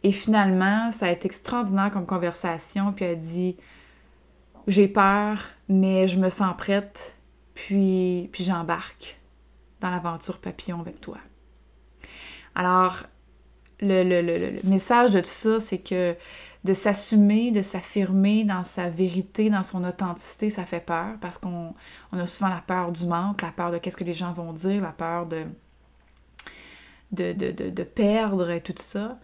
Et 0.03 0.11
finalement, 0.11 0.91
ça 0.91 1.07
a 1.07 1.11
été 1.11 1.27
extraordinaire 1.27 1.93
comme 1.93 2.07
conversation. 2.07 2.93
Puis 2.93 3.05
elle 3.05 3.19
dit 3.19 3.57
J'ai 4.67 4.89
peur, 4.89 5.45
mais 5.69 6.09
je 6.09 6.19
me 6.19 6.31
sens 6.31 6.57
prête, 6.57 7.17
puis, 7.55 8.29
puis 8.33 8.43
j'embarque 8.43 9.21
dans 9.81 9.91
l'aventure 9.91 10.39
papillon 10.39 10.81
avec 10.81 11.01
toi. 11.01 11.19
Alors, 12.57 13.05
le, 13.81 14.61
message 14.65 15.11
de 15.11 15.21
tout 15.21 15.27
ça, 15.27 15.61
c'est 15.61 15.79
que 15.79 16.15
de 16.65 16.75
s'assumer, 16.75 17.53
de 17.53 17.63
s'affirmer 17.63 18.45
dans 18.45 18.65
sa 18.65 18.91
vérité, 18.91 19.51
dans 19.51 19.63
son 19.63 19.85
authenticité, 19.85 20.51
ça 20.51 20.65
fait 20.65 20.85
peur 20.85 21.15
parce 21.21 21.39
qu'on 21.39 21.75
a 22.13 22.27
souvent 22.27 22.49
la 22.49 22.63
peur 22.67 22.91
du 22.91 23.07
manque, 23.07 23.43
la 23.43 23.53
peur 23.53 23.71
de 23.71 23.79
qu'est-ce 23.79 23.97
que 23.97 24.05
les 24.05 24.15
gens 24.15 24.33
vont 24.33 24.53
dire, 24.53 24.83
la 24.83 24.93
peur 24.93 25.27
de, 25.27 25.45
de, 27.13 27.33
de, 27.33 27.83
perdre 27.85 28.51
et 28.51 28.61
tout 28.61 28.75
ça. 28.77 29.19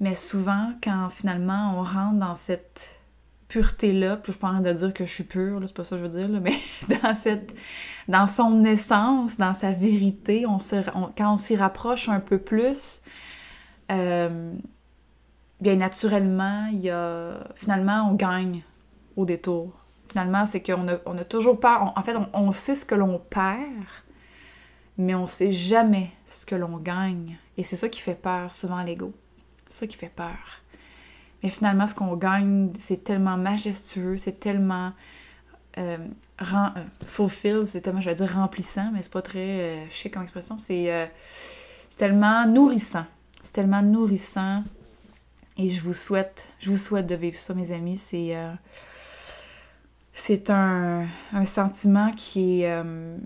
Mais 0.00 0.14
souvent, 0.14 0.72
quand 0.82 1.08
finalement 1.10 1.74
on 1.78 1.82
rentre 1.82 2.18
dans 2.18 2.34
cette 2.34 2.94
pureté-là, 3.48 4.18
puis 4.18 4.34
je 4.34 4.38
parle 4.38 4.62
de 4.62 4.72
dire 4.72 4.92
que 4.92 5.06
je 5.06 5.10
suis 5.10 5.24
pure, 5.24 5.60
c'est 5.64 5.74
pas 5.74 5.84
ça 5.84 5.96
que 5.96 6.02
je 6.02 6.06
veux 6.06 6.26
dire, 6.26 6.28
mais 6.42 6.54
dans 7.02 7.14
cette 7.14 7.54
dans 8.08 8.26
son 8.26 8.64
essence, 8.64 9.36
dans 9.36 9.54
sa 9.54 9.72
vérité, 9.72 10.46
on 10.46 10.58
se, 10.58 10.76
quand 11.16 11.34
on 11.34 11.36
s'y 11.36 11.56
rapproche 11.56 12.08
un 12.08 12.20
peu 12.20 12.38
plus, 12.38 13.02
euh, 13.90 14.54
bien 15.60 15.76
naturellement, 15.76 16.66
il 16.72 16.80
y 16.80 16.90
a, 16.90 17.44
finalement, 17.54 18.08
on 18.10 18.14
gagne 18.14 18.62
au 19.16 19.24
détour. 19.24 19.72
Finalement, 20.10 20.46
c'est 20.46 20.62
qu'on 20.62 20.88
a, 20.88 20.98
on 21.06 21.18
a 21.18 21.24
toujours 21.24 21.60
peur. 21.60 21.92
en 21.96 22.02
fait, 22.02 22.16
on, 22.32 22.52
sait 22.52 22.74
ce 22.74 22.84
que 22.84 22.94
l'on 22.94 23.18
perd, 23.18 23.84
mais 24.96 25.14
on 25.14 25.26
sait 25.26 25.50
jamais 25.50 26.10
ce 26.26 26.46
que 26.46 26.54
l'on 26.54 26.78
gagne. 26.78 27.36
Et 27.56 27.64
c'est 27.64 27.76
ça 27.76 27.88
qui 27.88 28.00
fait 28.00 28.14
peur, 28.14 28.50
souvent, 28.50 28.82
l'ego. 28.82 29.12
C'est 29.68 29.80
ça 29.80 29.86
qui 29.86 29.96
fait 29.96 30.12
peur. 30.14 30.62
Mais 31.42 31.50
finalement, 31.50 31.86
ce 31.86 31.94
qu'on 31.94 32.16
gagne, 32.16 32.70
c'est 32.74 33.04
tellement 33.04 33.36
majestueux, 33.36 34.16
c'est 34.16 34.40
tellement 34.40 34.92
euh, 35.78 35.98
euh, 36.42 37.64
c'est 37.66 37.80
tellement, 37.80 38.00
je 38.00 38.10
vais 38.10 38.14
dire 38.14 38.32
remplissant, 38.32 38.90
mais 38.92 39.02
c'est 39.02 39.12
pas 39.12 39.22
très 39.22 39.60
euh, 39.60 39.84
chic 39.90 40.12
comme 40.12 40.22
expression, 40.22 40.58
c'est 40.58 41.10
tellement 41.96 42.46
nourrissant. 42.46 43.04
C'est 43.48 43.54
tellement 43.54 43.80
nourrissant. 43.80 44.62
Et 45.56 45.70
je 45.70 45.80
vous 45.80 45.94
souhaite, 45.94 46.46
je 46.58 46.70
vous 46.70 46.76
souhaite 46.76 47.06
de 47.06 47.14
vivre 47.14 47.38
ça, 47.38 47.54
mes 47.54 47.72
amis. 47.72 47.96
C'est 47.96 48.36
euh, 48.36 48.52
c'est 50.12 50.50
un, 50.50 51.06
sentiment 51.46 52.10
qui 52.10 52.60
est. 52.60 52.70
Euh, 52.70 53.16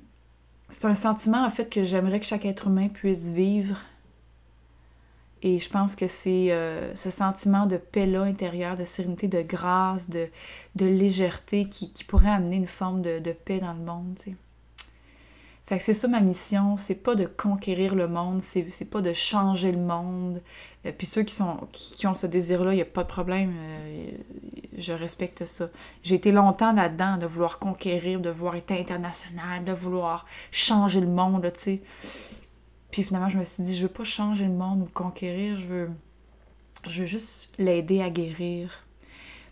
c'est 0.68 0.85
un 0.85 0.94
sentiment, 0.94 1.44
en 1.44 1.50
fait, 1.50 1.68
que 1.68 1.82
j'aimerais 1.82 2.20
que 2.20 2.26
chaque 2.26 2.44
être 2.44 2.68
humain 2.68 2.87
puisse 2.87 3.26
vivre 3.26 3.80
Et 5.42 5.58
je 5.58 5.68
pense 5.68 5.96
que 5.96 6.06
c'est 6.06 6.52
euh, 6.52 6.94
ce 6.94 7.11
sentiment 7.11 7.66
de 7.66 7.76
paix-là 7.76 8.22
intérieur, 8.22 8.76
de 8.76 8.85
sérénité, 8.85 9.26
de 9.26 9.42
grâce, 9.42 10.08
de, 10.08 10.28
de 10.76 10.87
légèreté 10.87 11.68
qui, 11.68 11.92
pourrait 12.06 12.30
amener 12.30 12.58
une 12.58 12.68
forme 12.68 13.02
de, 13.02 13.32
paix 13.32 13.58
dans 13.58 13.72
le 13.72 13.80
monde. 13.80 14.16
C'est 15.80 15.94
ça 15.94 16.06
ma 16.06 16.20
mission, 16.20 16.76
c'est 16.76 16.94
pas 16.94 17.14
de 17.14 17.24
conquérir 17.24 17.94
le 17.94 18.06
monde, 18.06 18.42
c'est, 18.42 18.66
c'est 18.70 18.85
pas 18.85 19.00
de 19.00 19.12
changer 19.12 19.72
le 19.72 19.78
monde. 19.78 20.42
Euh, 20.85 20.92
puis 20.96 21.06
ceux 21.06 21.22
qui, 21.22 21.35
sont, 21.35 21.56
qui, 21.72 22.06
ont 22.06 22.14
ce 22.14 22.26
désir-là, 22.26 22.72
il 22.72 22.76
n'y 22.76 22.82
a 22.82 22.87
pas 22.87 23.04
de 23.04 23.08
problème, 23.08 23.54
euh, 23.58 24.11
je 24.76 24.92
respecte 24.92 25.44
ça. 25.46 25.70
J'ai 26.02 26.16
été 26.16 26.30
longtemps 26.30 26.72
là-dedans 26.72 27.16
de 27.16 27.26
vouloir 27.26 27.58
conquérir, 27.58 28.20
de 28.20 28.30
vouloir 28.30 28.56
être 28.56 28.72
international, 28.72 29.64
de 29.64 29.72
vouloir 29.72 30.26
changer 30.50 31.00
le 31.00 31.06
monde, 31.06 31.50
tu 31.54 31.61
sais. 31.61 31.82
Puis 32.90 33.02
finalement, 33.02 33.30
je 33.30 33.38
me 33.38 33.44
suis 33.44 33.62
dit, 33.62 33.74
je 33.74 33.82
veux 33.82 33.92
pas 33.92 34.04
changer 34.04 34.44
le 34.44 34.52
monde 34.52 34.82
ou 34.82 34.88
conquérir, 34.92 35.56
je 35.56 35.66
veux, 35.66 35.90
je 36.87 37.00
veux 37.00 37.06
juste 37.06 37.50
l'aider 37.58 38.02
à 38.02 38.11
guérir. 38.11 38.85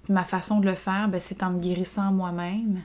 Puis 0.05 0.13
ma 0.13 0.25
façon 0.25 0.61
de 0.61 0.67
le 0.67 0.75
faire, 0.75 1.09
ben, 1.09 1.21
c'est 1.23 1.43
en 1.43 1.51
me 1.51 1.61
guérissant 1.61 2.13
moi-même 2.13 2.83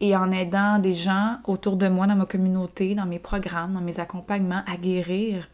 et 0.00 0.16
en 0.16 0.30
aidant 0.30 0.78
des 0.78 0.94
gens 0.94 1.38
autour 1.44 1.76
de 1.76 1.88
moi, 1.88 2.06
dans 2.06 2.16
ma 2.16 2.26
communauté, 2.26 2.94
dans 2.94 3.06
mes 3.06 3.18
programmes, 3.18 3.74
dans 3.74 3.80
mes 3.80 4.00
accompagnements, 4.00 4.62
à 4.66 4.76
guérir. 4.76 5.48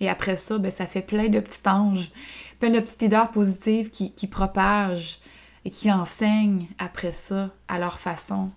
Et 0.00 0.08
après 0.08 0.36
ça, 0.36 0.58
ben, 0.58 0.72
ça 0.72 0.86
fait 0.86 1.02
plein 1.02 1.28
de 1.28 1.40
petits 1.40 1.68
anges, 1.68 2.10
plein 2.58 2.70
de 2.70 2.80
petits 2.80 3.04
leaders 3.04 3.30
positifs 3.30 3.90
qui, 3.90 4.12
qui 4.12 4.26
propagent 4.26 5.20
et 5.64 5.70
qui 5.70 5.90
enseignent 5.90 6.66
après 6.78 7.12
ça, 7.12 7.50
à 7.68 7.78
leur 7.78 7.98
façon, 7.98 8.50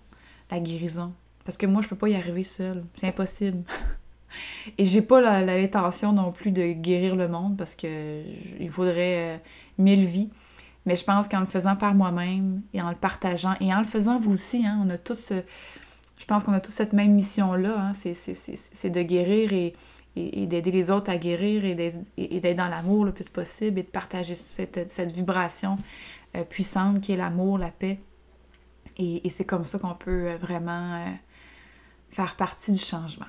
la 0.50 0.60
guérison. 0.60 1.12
Parce 1.44 1.56
que 1.56 1.66
moi, 1.66 1.82
je 1.82 1.88
peux 1.88 1.96
pas 1.96 2.08
y 2.08 2.14
arriver 2.14 2.44
seule. 2.44 2.84
C'est 2.96 3.08
impossible. 3.08 3.64
Et 4.78 4.86
j'ai 4.86 5.02
pas 5.02 5.42
l'intention 5.42 6.12
non 6.12 6.30
plus 6.30 6.52
de 6.52 6.72
guérir 6.72 7.16
le 7.16 7.26
monde 7.26 7.56
parce 7.56 7.74
que 7.74 8.22
il 8.60 8.70
faudrait 8.70 9.34
euh, 9.34 9.38
mille 9.78 10.04
vies. 10.04 10.30
Mais 10.86 10.96
je 10.96 11.04
pense 11.04 11.28
qu'en 11.28 11.40
le 11.40 11.46
faisant 11.46 11.76
par 11.76 11.94
moi-même 11.94 12.62
et 12.72 12.80
en 12.80 12.90
le 12.90 12.96
partageant 12.96 13.54
et 13.60 13.72
en 13.72 13.80
le 13.80 13.84
faisant 13.84 14.18
vous 14.18 14.32
aussi, 14.32 14.66
hein, 14.66 14.80
on 14.84 14.90
a 14.90 14.98
tous, 14.98 15.32
euh, 15.32 15.42
je 16.16 16.24
pense 16.24 16.44
qu'on 16.44 16.52
a 16.52 16.60
tous 16.60 16.70
cette 16.70 16.92
même 16.92 17.12
mission-là, 17.12 17.78
hein, 17.78 17.92
c'est 17.94 18.90
de 18.90 19.02
guérir 19.02 19.52
et, 19.52 19.74
et, 20.16 20.46
d'aider 20.46 20.70
les 20.70 20.90
autres 20.90 21.10
à 21.10 21.18
guérir 21.18 21.64
et 21.64 22.40
d'être 22.40 22.56
dans 22.56 22.68
l'amour 22.68 23.04
le 23.04 23.12
plus 23.12 23.28
possible 23.28 23.78
et 23.78 23.82
de 23.82 23.88
partager 23.88 24.34
cette, 24.34 24.88
cette 24.88 25.12
vibration 25.12 25.76
euh, 26.36 26.44
puissante 26.44 27.00
qui 27.00 27.12
est 27.12 27.16
l'amour, 27.16 27.58
la 27.58 27.70
paix. 27.70 28.00
Et, 28.96 29.26
et 29.26 29.30
c'est 29.30 29.44
comme 29.44 29.64
ça 29.64 29.78
qu'on 29.78 29.94
peut 29.94 30.34
vraiment 30.34 31.04
faire 32.10 32.36
partie 32.36 32.72
du 32.72 32.78
changement. 32.78 33.26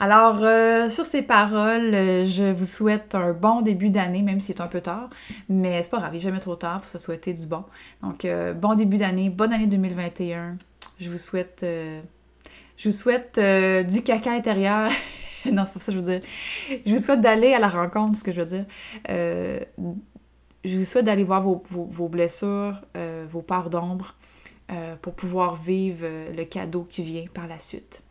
Alors, 0.00 0.38
euh, 0.42 0.88
sur 0.90 1.04
ces 1.04 1.22
paroles, 1.22 1.92
euh, 1.92 2.24
je 2.24 2.52
vous 2.52 2.66
souhaite 2.66 3.16
un 3.16 3.32
bon 3.32 3.62
début 3.62 3.90
d'année, 3.90 4.22
même 4.22 4.40
si 4.40 4.52
c'est 4.52 4.60
un 4.60 4.68
peu 4.68 4.80
tard, 4.80 5.10
mais 5.48 5.82
c'est 5.82 5.90
pas 5.90 5.98
grave, 5.98 6.16
jamais 6.20 6.38
trop 6.38 6.54
tard 6.54 6.80
pour 6.80 6.88
se 6.88 6.98
souhaiter 6.98 7.34
du 7.34 7.46
bon. 7.46 7.64
Donc, 8.02 8.24
euh, 8.24 8.54
bon 8.54 8.76
début 8.76 8.98
d'année, 8.98 9.28
bonne 9.28 9.52
année 9.52 9.66
2021. 9.66 10.56
Je 11.00 11.10
vous 11.10 11.18
souhaite, 11.18 11.66
je 12.76 12.90
souhaite 12.90 13.40
du 13.88 14.02
caca 14.02 14.30
intérieur. 14.32 14.90
non, 15.52 15.64
c'est 15.66 15.74
pas 15.74 15.80
ça 15.80 15.86
que 15.86 15.98
je 15.98 15.98
veux 15.98 16.18
dire. 16.18 16.20
Je 16.86 16.94
vous 16.94 17.00
souhaite 17.00 17.20
d'aller 17.20 17.52
à 17.54 17.58
la 17.58 17.68
rencontre, 17.68 18.16
ce 18.16 18.22
que 18.22 18.30
je 18.30 18.40
veux 18.40 18.46
dire. 18.46 18.66
je 19.08 20.78
vous 20.78 20.84
souhaite 20.84 21.06
d'aller 21.06 21.24
voir 21.24 21.42
vos, 21.42 21.64
vos 21.70 22.08
blessures, 22.08 22.80
vos 23.28 23.42
parts 23.42 23.70
d'ombre, 23.70 24.14
pour 25.02 25.14
pouvoir 25.14 25.56
vivre 25.56 26.06
le 26.36 26.44
cadeau 26.44 26.86
qui 26.88 27.02
vient 27.02 27.26
par 27.32 27.48
la 27.48 27.58
suite. 27.58 28.02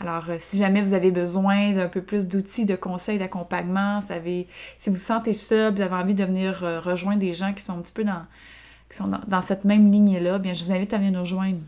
Alors, 0.00 0.28
euh, 0.28 0.36
si 0.38 0.58
jamais 0.58 0.82
vous 0.82 0.92
avez 0.92 1.10
besoin 1.10 1.72
d'un 1.72 1.88
peu 1.88 2.02
plus 2.02 2.26
d'outils, 2.26 2.64
de 2.64 2.76
conseils, 2.76 3.18
d'accompagnement, 3.18 4.00
si 4.02 4.90
vous 4.90 4.96
sentez 4.96 5.32
seul, 5.32 5.74
vous 5.74 5.80
avez 5.80 5.94
envie 5.94 6.14
de 6.14 6.24
venir 6.24 6.64
euh, 6.64 6.80
rejoindre 6.80 7.20
des 7.20 7.32
gens 7.32 7.52
qui 7.52 7.62
sont 7.62 7.78
un 7.78 7.82
petit 7.82 7.92
peu 7.92 8.04
dans, 8.04 8.22
qui 8.90 8.96
sont 8.96 9.10
dans, 9.26 9.42
cette 9.42 9.64
même 9.64 9.90
ligne-là, 9.90 10.38
bien, 10.38 10.54
je 10.54 10.64
vous 10.64 10.72
invite 10.72 10.92
à 10.92 10.98
venir 10.98 11.12
nous 11.12 11.20
rejoindre 11.20 11.58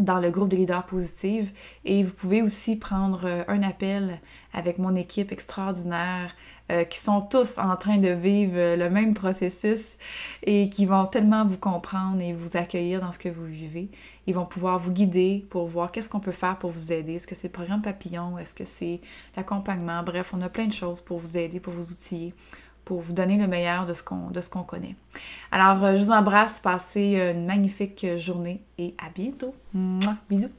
dans 0.00 0.18
le 0.18 0.30
groupe 0.30 0.48
de 0.48 0.56
leaders 0.56 0.84
positifs 0.86 1.52
et 1.84 2.02
vous 2.02 2.14
pouvez 2.14 2.42
aussi 2.42 2.76
prendre 2.76 3.24
euh, 3.24 3.42
un 3.48 3.62
appel 3.62 4.20
avec 4.52 4.78
mon 4.78 4.96
équipe 4.96 5.30
extraordinaire 5.30 6.34
euh, 6.70 6.84
qui 6.84 6.98
sont 6.98 7.20
tous 7.20 7.58
en 7.58 7.76
train 7.76 7.98
de 7.98 8.08
vivre 8.08 8.54
euh, 8.56 8.76
le 8.76 8.90
même 8.90 9.14
processus 9.14 9.98
et 10.42 10.70
qui 10.70 10.86
vont 10.86 11.06
tellement 11.06 11.44
vous 11.44 11.58
comprendre 11.58 12.20
et 12.20 12.32
vous 12.32 12.56
accueillir 12.56 13.00
dans 13.00 13.12
ce 13.12 13.18
que 13.18 13.28
vous 13.28 13.44
vivez. 13.44 13.88
Ils 14.26 14.34
vont 14.34 14.46
pouvoir 14.46 14.78
vous 14.78 14.92
guider 14.92 15.46
pour 15.50 15.66
voir 15.66 15.92
qu'est-ce 15.92 16.08
qu'on 16.08 16.20
peut 16.20 16.32
faire 16.32 16.58
pour 16.58 16.70
vous 16.70 16.92
aider. 16.92 17.14
Est-ce 17.14 17.26
que 17.26 17.34
c'est 17.34 17.48
le 17.48 17.52
programme 17.52 17.82
papillon? 17.82 18.38
Est-ce 18.38 18.54
que 18.54 18.64
c'est 18.64 19.00
l'accompagnement? 19.36 20.02
Bref, 20.02 20.32
on 20.34 20.40
a 20.42 20.48
plein 20.48 20.66
de 20.66 20.72
choses 20.72 21.00
pour 21.00 21.18
vous 21.18 21.36
aider, 21.36 21.60
pour 21.60 21.72
vous 21.72 21.92
outiller 21.92 22.34
pour 22.90 23.02
vous 23.02 23.12
donner 23.12 23.36
le 23.36 23.46
meilleur 23.46 23.86
de 23.86 23.94
ce 23.94 24.02
qu'on, 24.02 24.32
qu'on 24.50 24.64
connaît. 24.64 24.96
Alors, 25.52 25.84
euh, 25.84 25.96
je 25.96 26.02
vous 26.02 26.10
embrasse, 26.10 26.58
passez 26.60 27.32
une 27.32 27.46
magnifique 27.46 28.04
journée 28.16 28.64
et 28.78 28.96
à 28.98 29.10
bientôt. 29.14 29.54
Bisous! 30.28 30.50